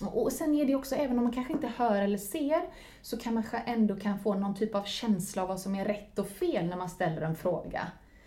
och 0.00 0.32
sen 0.32 0.54
är 0.54 0.64
det 0.64 0.74
också, 0.74 0.94
även 0.94 1.18
om 1.18 1.24
man 1.24 1.32
kanske 1.32 1.52
inte 1.52 1.70
hör 1.76 1.96
eller 1.96 2.18
ser, 2.18 2.60
så 3.02 3.18
kan 3.18 3.34
man 3.34 3.44
ändå 3.66 3.96
kan 3.96 4.18
få 4.18 4.34
någon 4.34 4.54
typ 4.54 4.74
av 4.74 4.84
känsla 4.84 5.42
av 5.42 5.48
vad 5.48 5.60
som 5.60 5.74
är 5.74 5.84
rätt 5.84 6.18
och 6.18 6.28
fel 6.28 6.66
när 6.66 6.76
man 6.76 6.88
ställer 6.90 7.22
en 7.22 7.36
fråga. 7.36 7.86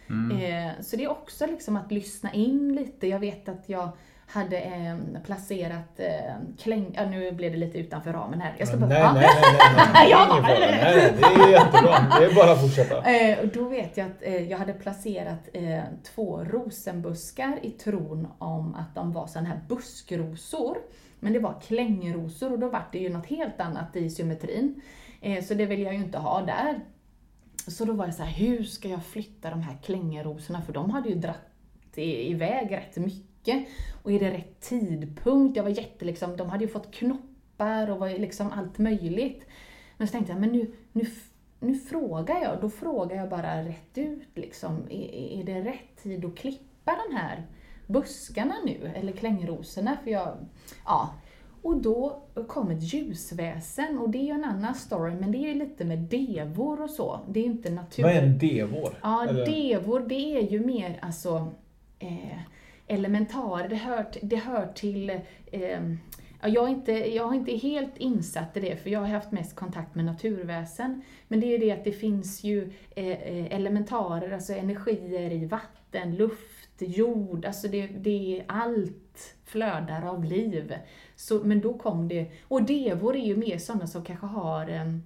Mm. 0.09 0.37
Eh, 0.37 0.71
så 0.81 0.95
det 0.95 1.03
är 1.03 1.11
också 1.11 1.45
liksom 1.45 1.77
att 1.77 1.91
lyssna 1.91 2.33
in 2.33 2.75
lite. 2.75 3.07
Jag 3.07 3.19
vet 3.19 3.49
att 3.49 3.69
jag 3.69 3.89
hade 4.27 4.57
eh, 4.57 5.21
placerat 5.25 5.99
eh, 5.99 6.35
kläng... 6.57 6.93
Ja, 6.95 7.05
nu 7.05 7.31
blev 7.31 7.51
det 7.51 7.57
lite 7.57 7.77
utanför 7.77 8.13
ramen 8.13 8.41
här. 8.41 8.55
Jag 8.57 8.67
ska 8.67 8.77
nej, 8.77 8.89
bara, 8.89 9.13
nej, 9.13 9.27
nej, 9.41 9.53
nej, 9.75 9.87
nej. 9.93 10.09
Ja, 10.11 10.27
Ingen 10.31 10.43
fara. 10.43 10.59
nej. 10.59 10.79
Nej, 10.81 11.13
nej, 11.21 11.35
det 11.37 11.43
är 11.43 11.49
jättebra. 11.49 12.19
Det 12.19 12.25
är 12.25 12.35
bara 12.35 12.51
att 12.51 12.61
fortsätta. 12.61 13.11
Eh, 13.11 13.39
och 13.39 13.47
då 13.47 13.63
vet 13.63 13.97
jag 13.97 14.07
att 14.07 14.21
eh, 14.21 14.49
jag 14.49 14.57
hade 14.57 14.73
placerat 14.73 15.49
eh, 15.53 15.79
två 16.15 16.43
rosenbuskar 16.43 17.59
i 17.61 17.71
tron 17.71 18.27
om 18.37 18.75
att 18.75 18.95
de 18.95 19.13
var 19.13 19.27
sådana 19.27 19.49
här 19.49 19.59
buskrosor. 19.67 20.77
Men 21.19 21.33
det 21.33 21.39
var 21.39 21.61
klängrosor 21.61 22.51
och 22.51 22.59
då 22.59 22.69
var 22.69 22.83
det 22.91 22.99
ju 22.99 23.09
något 23.09 23.25
helt 23.25 23.59
annat 23.59 23.95
i 23.95 24.09
symmetrin. 24.09 24.81
Eh, 25.21 25.43
så 25.43 25.53
det 25.53 25.65
vill 25.65 25.81
jag 25.81 25.93
ju 25.93 25.99
inte 25.99 26.17
ha 26.17 26.41
där. 26.41 26.79
Så 27.67 27.85
då 27.85 27.93
var 27.93 28.07
det 28.07 28.13
så 28.13 28.23
här, 28.23 28.45
hur 28.45 28.63
ska 28.63 28.89
jag 28.89 29.05
flytta 29.05 29.49
de 29.49 29.61
här 29.61 29.77
klängrosorna? 29.83 30.61
För 30.61 30.73
de 30.73 30.89
hade 30.89 31.09
ju 31.09 31.15
dratt 31.15 31.97
iväg 31.97 32.71
rätt 32.71 32.97
mycket. 32.97 33.67
Och 34.03 34.11
är 34.11 34.19
det 34.19 34.31
rätt 34.31 34.61
tidpunkt? 34.61 35.57
Jag 35.57 35.63
var 35.63 35.69
jätte 35.69 36.05
liksom, 36.05 36.37
de 36.37 36.49
hade 36.49 36.63
ju 36.63 36.69
fått 36.69 36.93
knoppar 36.93 37.89
och 37.89 37.99
var 37.99 38.09
liksom 38.09 38.51
allt 38.51 38.77
möjligt. 38.77 39.45
Men 39.97 40.07
så 40.07 40.11
tänkte 40.11 40.31
jag, 40.31 40.41
men 40.41 40.49
nu, 40.49 40.71
nu, 40.91 41.05
nu 41.59 41.75
frågar 41.75 42.41
jag, 42.41 42.61
då 42.61 42.69
frågar 42.69 43.17
jag 43.17 43.29
bara 43.29 43.63
rätt 43.63 43.97
ut 43.97 44.29
liksom. 44.35 44.85
Är, 44.89 45.39
är 45.39 45.43
det 45.43 45.61
rätt 45.61 46.03
tid 46.03 46.25
att 46.25 46.37
klippa 46.37 46.97
de 47.07 47.15
här 47.15 47.45
buskarna 47.87 48.55
nu? 48.65 48.91
Eller 48.95 49.11
klängrosorna? 49.11 49.97
För 50.03 50.11
jag, 50.11 50.37
ja. 50.85 51.13
Och 51.61 51.81
då 51.81 52.23
kom 52.47 52.71
ett 52.71 52.93
ljusväsen 52.93 53.97
och 53.97 54.09
det 54.09 54.17
är 54.17 54.23
ju 54.23 54.31
en 54.31 54.43
annan 54.45 54.75
story, 54.75 55.15
men 55.15 55.31
det 55.31 55.37
är 55.37 55.47
ju 55.47 55.53
lite 55.53 55.85
med 55.85 55.97
devor 55.99 56.81
och 56.81 56.89
så. 56.89 57.19
Det 57.29 57.39
är 57.39 57.43
ju 57.43 57.49
inte 57.49 57.69
natur... 57.69 58.03
Vad 58.03 58.11
är 58.11 58.21
en 58.21 58.37
devor? 58.37 58.99
Ja, 59.01 59.25
Eller- 59.29 59.45
devor, 59.45 59.99
det 59.99 60.37
är 60.37 60.51
ju 60.51 60.65
mer 60.65 60.99
alltså 61.01 61.51
eh, 61.99 62.39
elementarer. 62.87 63.69
Det 63.69 63.75
hör, 63.75 64.05
det 64.21 64.35
hör 64.35 64.67
till... 64.75 65.09
Eh, 65.51 65.81
ja, 66.41 66.47
jag, 66.47 66.65
är 66.65 66.69
inte, 66.69 66.91
jag 66.91 67.33
är 67.33 67.37
inte 67.37 67.51
helt 67.51 67.97
insatt 67.97 68.57
i 68.57 68.59
det, 68.59 68.75
för 68.75 68.89
jag 68.89 68.99
har 68.99 69.07
haft 69.07 69.31
mest 69.31 69.55
kontakt 69.55 69.95
med 69.95 70.05
naturväsen. 70.05 71.01
Men 71.27 71.39
det 71.39 71.55
är 71.55 71.59
det 71.59 71.71
att 71.71 71.83
det 71.83 71.91
finns 71.91 72.43
ju 72.43 72.73
eh, 72.95 73.07
eh, 73.07 73.55
elementarer, 73.55 74.31
alltså 74.31 74.53
energier 74.53 75.31
i 75.31 75.45
vatten, 75.45 76.15
luft, 76.15 76.56
jord, 76.85 77.45
alltså 77.45 77.67
det, 77.67 77.87
det 77.87 78.39
är 78.39 78.45
allt 78.47 79.35
flödar 79.43 80.05
av 80.05 80.23
liv. 80.23 80.75
Så, 81.15 81.43
men 81.43 81.61
då 81.61 81.77
kom 81.77 82.07
det, 82.07 82.31
och 82.47 82.63
devor 82.63 83.15
är 83.15 83.25
ju 83.25 83.35
mer 83.35 83.57
sådana 83.57 83.87
som 83.87 84.03
kanske 84.03 84.25
har 84.25 84.67
en, 84.67 85.03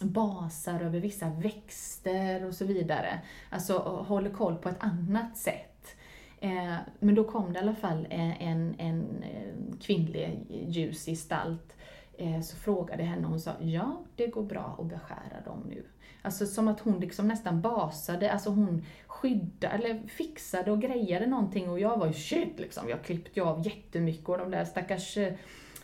basar 0.00 0.80
över 0.80 1.00
vissa 1.00 1.30
växter 1.30 2.46
och 2.46 2.54
så 2.54 2.64
vidare. 2.64 3.20
Alltså 3.50 3.78
håller 3.78 4.30
koll 4.30 4.56
på 4.56 4.68
ett 4.68 4.76
annat 4.84 5.36
sätt. 5.36 5.96
Eh, 6.40 6.74
men 6.98 7.14
då 7.14 7.24
kom 7.24 7.52
det 7.52 7.58
i 7.58 7.62
alla 7.62 7.74
fall 7.74 8.06
eh, 8.10 8.42
en, 8.42 8.74
en, 8.78 9.22
en 9.22 9.78
kvinnlig 9.80 10.46
ljusgestalt. 10.68 11.76
Eh, 12.18 12.40
så 12.40 12.56
frågade 12.56 13.02
henne 13.02 13.22
och 13.24 13.30
hon 13.30 13.40
sa 13.40 13.52
ja, 13.60 14.00
det 14.16 14.26
går 14.26 14.42
bra 14.42 14.76
att 14.78 14.86
beskära 14.86 15.40
dem 15.44 15.66
nu. 15.68 15.84
Alltså 16.28 16.46
som 16.46 16.68
att 16.68 16.80
hon 16.80 17.00
liksom 17.00 17.28
nästan 17.28 17.60
basade, 17.60 18.32
alltså 18.32 18.50
hon 18.50 18.84
skyddade 19.06 19.74
eller 19.74 20.06
fixade 20.08 20.70
och 20.70 20.80
grejade 20.80 21.26
någonting 21.26 21.70
och 21.70 21.80
jag 21.80 21.96
var 21.96 22.06
ju 22.06 22.12
shit 22.12 22.58
liksom. 22.58 22.88
Jag 22.88 23.02
klippte 23.02 23.42
av 23.42 23.66
jättemycket 23.66 24.28
och 24.28 24.38
de 24.38 24.50
där 24.50 24.64
stackars 24.64 25.18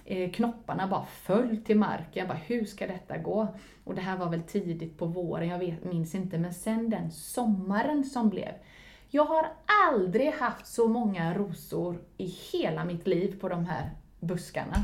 eh, 0.04 0.30
knopparna 0.30 0.86
bara 0.86 1.04
föll 1.04 1.56
till 1.56 1.78
marken. 1.78 2.10
Jag 2.12 2.28
bara, 2.28 2.38
hur 2.38 2.64
ska 2.64 2.86
detta 2.86 3.18
gå? 3.18 3.48
Och 3.84 3.94
det 3.94 4.00
här 4.00 4.16
var 4.16 4.30
väl 4.30 4.42
tidigt 4.42 4.98
på 4.98 5.06
våren, 5.06 5.48
jag 5.48 5.58
vet, 5.58 5.84
minns 5.84 6.14
inte. 6.14 6.38
Men 6.38 6.54
sen 6.54 6.90
den 6.90 7.10
sommaren 7.10 8.04
som 8.04 8.28
blev. 8.30 8.52
Jag 9.10 9.24
har 9.24 9.46
aldrig 9.88 10.32
haft 10.32 10.66
så 10.66 10.88
många 10.88 11.34
rosor 11.34 11.98
i 12.16 12.26
hela 12.26 12.84
mitt 12.84 13.06
liv 13.06 13.40
på 13.40 13.48
de 13.48 13.64
här 13.64 13.90
buskarna. 14.20 14.76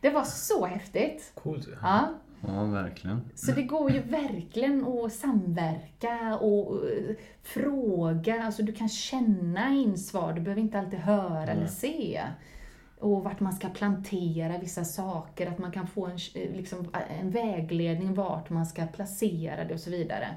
Det 0.00 0.10
var 0.10 0.24
så 0.24 0.66
häftigt. 0.66 1.32
Coolt. 1.34 1.68
Ja. 1.82 2.08
Ja, 2.46 2.64
verkligen. 2.64 3.20
Så 3.34 3.52
det 3.52 3.62
går 3.62 3.90
ju 3.90 4.00
verkligen 4.00 4.84
att 4.84 5.12
samverka 5.12 6.36
och 6.40 6.74
eh, 6.74 7.14
fråga, 7.42 8.42
alltså 8.42 8.62
du 8.62 8.72
kan 8.72 8.88
känna 8.88 9.68
in 9.70 9.98
svar, 9.98 10.32
du 10.32 10.40
behöver 10.40 10.62
inte 10.62 10.78
alltid 10.78 10.98
höra 10.98 11.46
eller 11.50 11.66
se. 11.66 12.20
Och 13.00 13.24
vart 13.24 13.40
man 13.40 13.52
ska 13.52 13.68
plantera 13.68 14.58
vissa 14.58 14.84
saker, 14.84 15.46
att 15.46 15.58
man 15.58 15.70
kan 15.72 15.86
få 15.86 16.06
en, 16.06 16.12
eh, 16.34 16.56
liksom, 16.56 16.88
en 17.20 17.30
vägledning 17.30 18.14
vart 18.14 18.50
man 18.50 18.66
ska 18.66 18.86
placera 18.86 19.64
det 19.64 19.74
och 19.74 19.80
så 19.80 19.90
vidare. 19.90 20.28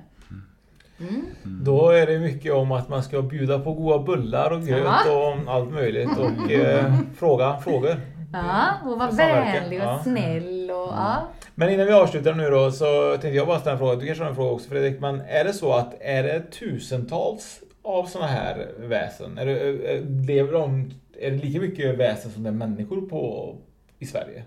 Mm. 0.99 1.25
Då 1.43 1.89
är 1.89 2.08
det 2.08 2.19
mycket 2.19 2.54
om 2.54 2.71
att 2.71 2.89
man 2.89 3.04
ska 3.04 3.21
bjuda 3.21 3.60
på 3.60 3.73
goda 3.73 3.99
bullar 3.99 4.51
och 4.51 4.62
gröt 4.62 4.84
Ja. 5.08 5.38
och 5.45 5.54
allt 5.54 5.71
möjligt 5.71 6.17
och 6.17 6.51
eh, 6.51 6.93
fråga 7.17 7.58
frågor. 7.58 7.95
Ja, 8.34 8.65
och 8.86 8.99
vara 8.99 9.12
vänlig 9.12 9.80
och 9.80 9.86
Ja. 9.86 9.99
snäll 10.04 10.71
och 10.71 10.77
ja. 10.93 11.27
Men 11.55 11.69
innan 11.69 11.85
vi 11.87 11.93
avslutar 11.93 12.33
nu 12.33 12.49
då 12.49 12.71
så 12.71 13.11
tänkte 13.11 13.27
jag 13.29 13.47
bara 13.47 13.59
ställa 13.59 13.71
en 13.73 13.77
fråga. 13.79 13.95
Du 13.95 14.05
kanske 14.05 14.23
har 14.23 14.29
en 14.29 14.35
fråga 14.35 14.51
också 14.51 14.69
Fredrik. 14.69 14.99
Men 14.99 15.21
är 15.21 15.43
det 15.43 15.53
så 15.53 15.73
att 15.73 15.93
är 16.01 16.23
det 16.23 16.41
tusentals 16.51 17.63
av 17.81 18.05
sådana 18.05 18.31
här 18.31 18.67
väsen? 18.77 19.37
Är 19.37 19.45
det, 19.45 19.99
lever 20.27 20.53
de, 20.53 20.91
är 21.19 21.31
det 21.31 21.37
lika 21.37 21.59
mycket 21.61 21.97
väsen 21.97 22.31
som 22.31 22.43
det 22.43 22.49
är 22.49 22.53
människor 22.53 23.01
på 23.01 23.55
i 23.99 24.05
Sverige? 24.05 24.43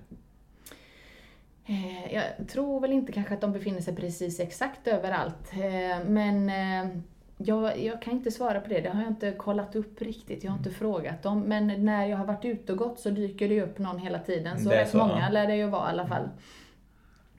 Eh, 1.67 2.15
Jag 2.15 2.49
tror 2.49 2.81
väl 2.81 2.93
inte 2.93 3.13
kanske 3.13 3.35
att 3.35 3.41
de 3.41 3.53
befinner 3.53 3.81
sig 3.81 3.97
precis 3.97 4.41
exakt 4.41 4.87
överallt. 4.89 5.53
Eh, 5.53 6.05
Men 6.09 6.49
eh, 6.49 6.91
jag, 7.39 7.83
jag 7.83 8.03
kan 8.03 8.13
inte 8.13 8.31
svara 8.31 8.61
på 8.61 8.69
det. 8.69 8.81
Det 8.81 8.89
har 8.89 9.03
jag 9.03 9.11
inte 9.11 9.33
kollat 9.33 9.77
upp 9.77 10.03
riktigt. 10.03 10.45
Jag 10.45 10.51
har 10.51 10.59
inte 10.59 10.71
frågat 10.71 11.23
dem. 11.23 11.41
Men 11.41 11.85
när 11.85 12.07
jag 12.07 12.17
har 12.17 12.25
varit 12.27 12.45
ute 12.45 12.73
och 12.73 12.79
gått 12.79 13.01
så 13.01 13.11
dyker 13.11 13.49
det 13.49 13.63
upp 13.63 13.79
någon 13.79 13.99
hela 13.99 14.19
tiden. 14.19 14.61
Så 14.65 14.71
rätt 14.71 14.95
många 14.95 15.29
lär 15.31 15.47
det 15.47 15.57
ju 15.57 15.67
vara 15.67 15.89
i 15.89 15.93
alla 15.93 16.07
fall. 16.07 16.29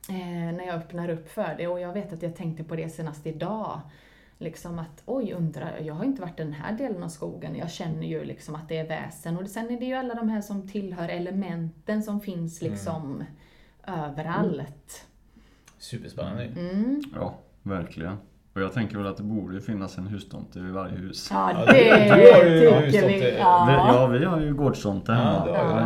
Eh, 0.09 0.53
När 0.57 0.65
jag 0.67 0.75
öppnar 0.75 1.09
upp 1.09 1.29
för 1.29 1.55
det. 1.57 1.67
Och 1.67 1.79
jag 1.79 1.93
vet 1.93 2.13
att 2.13 2.21
jag 2.21 2.35
tänkte 2.35 2.63
på 2.63 2.75
det 2.75 2.89
senast 2.89 3.27
idag. 3.27 3.81
Liksom 4.39 4.79
att, 4.79 5.03
oj 5.05 5.33
undrar, 5.33 5.77
jag 5.81 5.93
har 5.93 6.03
inte 6.03 6.21
varit 6.21 6.39
i 6.39 6.43
den 6.43 6.53
här 6.53 6.77
delen 6.77 7.03
av 7.03 7.07
skogen. 7.07 7.55
Jag 7.55 7.71
känner 7.71 8.07
ju 8.07 8.23
liksom 8.25 8.55
att 8.55 8.69
det 8.69 8.77
är 8.77 8.87
väsen. 8.87 9.37
Och 9.37 9.47
sen 9.49 9.69
är 9.71 9.79
det 9.79 9.85
ju 9.85 9.93
alla 9.93 10.13
de 10.13 10.29
här 10.29 10.41
som 10.41 10.67
tillhör 10.67 11.09
elementen 11.09 12.03
som 12.03 12.21
finns 12.21 12.61
liksom 12.61 13.23
överallt. 13.87 15.05
Superspännande. 15.77 16.43
Mm. 16.43 17.01
Ja, 17.15 17.33
verkligen. 17.63 18.17
Och 18.53 18.61
jag 18.61 18.73
tänker 18.73 18.97
väl 18.97 19.07
att 19.07 19.17
det 19.17 19.23
borde 19.23 19.61
finnas 19.61 19.97
en 19.97 20.07
hustomte 20.07 20.59
vid 20.59 20.73
varje 20.73 20.95
hus. 20.97 21.29
Ja, 21.31 21.65
det 21.67 21.73
du- 22.43 22.59
du 22.59 22.69
har 22.71 22.81
ju 22.81 22.91
tycker 22.91 23.07
vi. 23.07 23.37
Ja. 23.37 23.71
ja, 23.93 24.07
vi 24.07 24.25
har 24.25 24.39
ju 24.41 24.53
gårdstomte 24.55 25.13
hemma. 25.13 25.43
Ja, 25.47 25.51
det 25.51 25.57
har. 25.57 25.81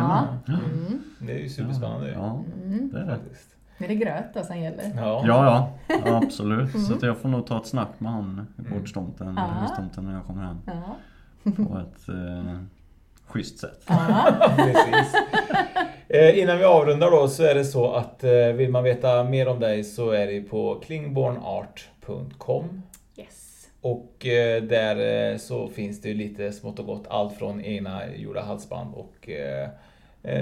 Ja. 0.46 0.52
Mm. 0.72 1.00
Det 1.18 1.32
är 1.32 1.38
ju 1.38 1.48
superspännande. 1.48 2.10
Ja, 2.12 2.44
Mm. 2.64 2.90
det 2.92 2.98
är 3.00 3.06
det. 3.06 3.18
Är 3.78 3.88
det 3.88 3.94
gröt 3.94 4.34
då 4.34 4.42
som 4.44 4.58
gäller? 4.58 4.92
Ja. 4.96 5.22
Ja, 5.26 5.70
ja, 5.88 6.16
absolut. 6.24 6.86
Så 6.86 6.94
att 6.94 7.02
jag 7.02 7.18
får 7.18 7.28
nog 7.28 7.46
ta 7.46 7.58
ett 7.60 7.66
snack 7.66 7.88
med 7.98 8.12
han, 8.12 8.46
gårdstomten, 8.56 9.28
Mm. 9.28 9.44
Eller 9.44 9.60
hustomten 9.60 10.04
när 10.04 10.14
jag 10.14 10.24
kommer 10.24 10.42
hem. 10.42 10.58
Ja. 10.66 10.96
På 11.44 11.78
ett 11.78 12.08
eh, 12.08 12.58
schysst 13.26 13.58
sätt. 13.58 13.86
Precis. 14.56 15.14
Eh, 16.08 16.38
innan 16.38 16.58
vi 16.58 16.64
avrundar 16.64 17.10
då 17.10 17.28
så 17.28 17.42
är 17.42 17.54
det 17.54 17.64
så 17.64 17.92
att 17.92 18.24
eh, 18.24 18.30
vill 18.54 18.70
man 18.70 18.84
veta 18.84 19.24
mer 19.24 19.48
om 19.48 19.60
dig 19.60 19.84
så 19.84 20.10
är 20.10 20.26
det 20.26 20.40
på 20.40 20.80
klingbornart.com 20.86 22.82
Yes. 23.16 23.68
och 23.80 24.26
eh, 24.26 24.62
där 24.62 25.30
eh, 25.32 25.38
så 25.38 25.68
finns 25.68 26.00
det 26.00 26.08
ju 26.08 26.14
lite 26.14 26.52
smått 26.52 26.78
och 26.78 26.86
gott 26.86 27.06
allt 27.10 27.32
från 27.38 27.60
egna 27.60 28.14
gjorda 28.16 28.42
halsband 28.42 28.94
och 28.94 29.28
eh, 29.28 29.68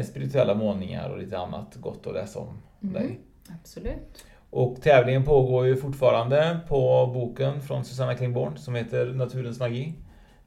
spirituella 0.05 0.55
målningar 0.55 1.09
och 1.11 1.19
lite 1.19 1.39
annat 1.39 1.77
gott 1.77 2.07
att 2.07 2.15
läsa 2.15 2.39
om 2.39 2.63
Mm. 2.83 2.95
dig. 2.95 3.21
Absolut. 3.61 4.25
Och 4.51 4.83
tävlingen 4.83 5.25
pågår 5.25 5.67
ju 5.67 5.77
fortfarande 5.77 6.61
på 6.69 7.11
boken 7.15 7.61
från 7.61 7.85
Susanna 7.85 8.15
Klingborn 8.15 8.57
som 8.57 8.75
heter 8.75 9.07
Naturens 9.07 9.61
magi. 9.61 9.95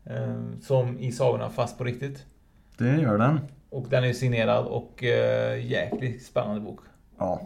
Eh, 0.06 0.60
som 0.62 1.00
i 1.00 1.12
sagorna 1.12 1.50
fast 1.50 1.78
på 1.78 1.84
riktigt. 1.84 2.26
Det 2.78 3.02
gör 3.02 3.18
den. 3.18 3.40
Och 3.70 3.88
den 3.90 4.04
är 4.04 4.08
ju 4.08 4.14
signerad 4.14 4.66
och 4.66 5.04
eh, 5.04 5.66
jäkligt 5.66 6.24
spännande 6.26 6.62
bok. 6.62 6.80
Ja, 7.18 7.42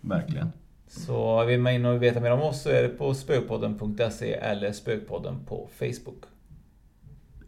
verkligen. 0.00 0.52
Så 0.86 1.44
vill 1.44 1.60
man 1.60 1.72
in 1.72 1.84
och 1.84 2.02
veta 2.02 2.20
mer 2.20 2.30
om 2.30 2.42
oss 2.42 2.62
så 2.62 2.70
är 2.70 2.82
det 2.82 2.88
på 2.88 3.14
spökpodden.se 3.14 4.32
eller 4.32 4.72
spökpodden 4.72 5.44
på 5.44 5.68
Facebook. 5.72 6.24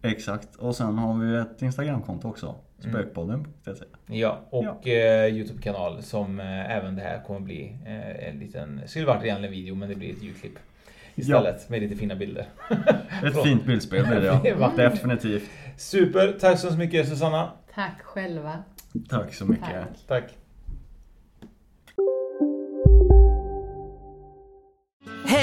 Exakt. 0.03 0.57
Och 0.57 0.77
sen 0.77 0.99
har 0.99 1.19
vi 1.19 1.37
ett 1.37 1.63
Instagramkonto 1.63 2.29
också. 2.29 2.55
Spökpodden.se. 2.81 3.85
Ja, 4.07 4.41
och 4.51 4.87
Eh, 4.87 5.35
Youtube-kanal 5.35 6.03
som 6.03 6.41
eh, 6.41 6.77
även 6.77 6.97
det 6.97 7.03
här 7.03 7.23
kommer 7.27 7.41
bli 7.41 7.77
eh, 7.87 8.29
en 8.29 8.39
liten... 8.39 8.81
Skulle 8.87 9.07
varit 9.07 9.23
redan 9.23 9.45
en 9.45 9.51
video 9.51 9.75
men 9.75 9.89
det 9.89 9.95
blir 9.95 10.13
ett 10.13 10.23
ljudklipp. 10.23 10.59
Istället 11.15 11.69
med 11.69 11.81
lite 11.83 11.97
fina 11.97 12.17
bilder. 12.17 12.47
Ett 13.25 13.43
fint 13.43 13.67
bildspel 13.67 14.07
blir 14.07 14.21
det 14.21 14.49
ja. 14.61 14.73
Definitivt. 14.77 15.43
Super, 15.77 16.37
tack 16.41 16.59
så 16.59 16.77
mycket 16.77 17.09
Susanna. 17.09 17.51
Tack 17.75 18.03
själva. 18.03 18.65
Tack 19.09 19.35
så 19.35 19.45
mycket. 19.45 20.07
Tack. 20.09 20.25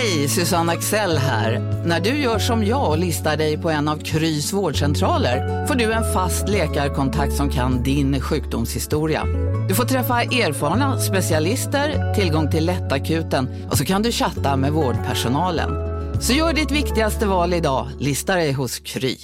Hej, 0.07 0.27
Susanne 0.27 0.71
Axel 0.71 1.17
här. 1.17 1.59
När 1.85 1.99
du 1.99 2.09
gör 2.09 2.39
som 2.39 2.65
jag 2.65 2.89
och 2.89 2.97
listar 2.97 3.37
dig 3.37 3.57
på 3.57 3.69
en 3.69 3.87
av 3.87 3.97
Krys 3.97 4.53
vårdcentraler 4.53 5.65
får 5.65 5.75
du 5.75 5.93
en 5.93 6.13
fast 6.13 6.49
läkarkontakt 6.49 7.33
som 7.33 7.49
kan 7.49 7.83
din 7.83 8.21
sjukdomshistoria. 8.21 9.23
Du 9.69 9.75
får 9.75 9.83
träffa 9.83 10.21
erfarna 10.21 10.99
specialister, 10.99 12.13
tillgång 12.13 12.51
till 12.51 12.65
lättakuten 12.65 13.67
och 13.71 13.77
så 13.77 13.85
kan 13.85 14.01
du 14.01 14.11
chatta 14.11 14.55
med 14.55 14.71
vårdpersonalen. 14.71 15.69
Så 16.21 16.33
gör 16.33 16.53
ditt 16.53 16.71
viktigaste 16.71 17.25
val 17.25 17.53
idag, 17.53 17.89
lista 17.99 18.35
dig 18.35 18.51
hos 18.51 18.79
Kry. 18.79 19.17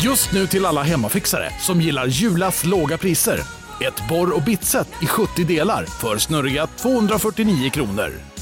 Just 0.00 0.32
nu 0.32 0.46
till 0.46 0.66
alla 0.66 0.82
hemmafixare 0.82 1.50
som 1.60 1.80
gillar 1.80 2.06
Julas 2.06 2.64
låga 2.64 2.98
priser. 2.98 3.40
Ett 3.80 4.08
borr 4.08 4.36
och 4.36 4.42
bitset 4.42 4.88
i 5.02 5.06
70 5.06 5.44
delar 5.44 5.84
för 5.84 6.18
snurriga 6.18 6.66
249 6.66 7.70
kronor. 7.70 8.33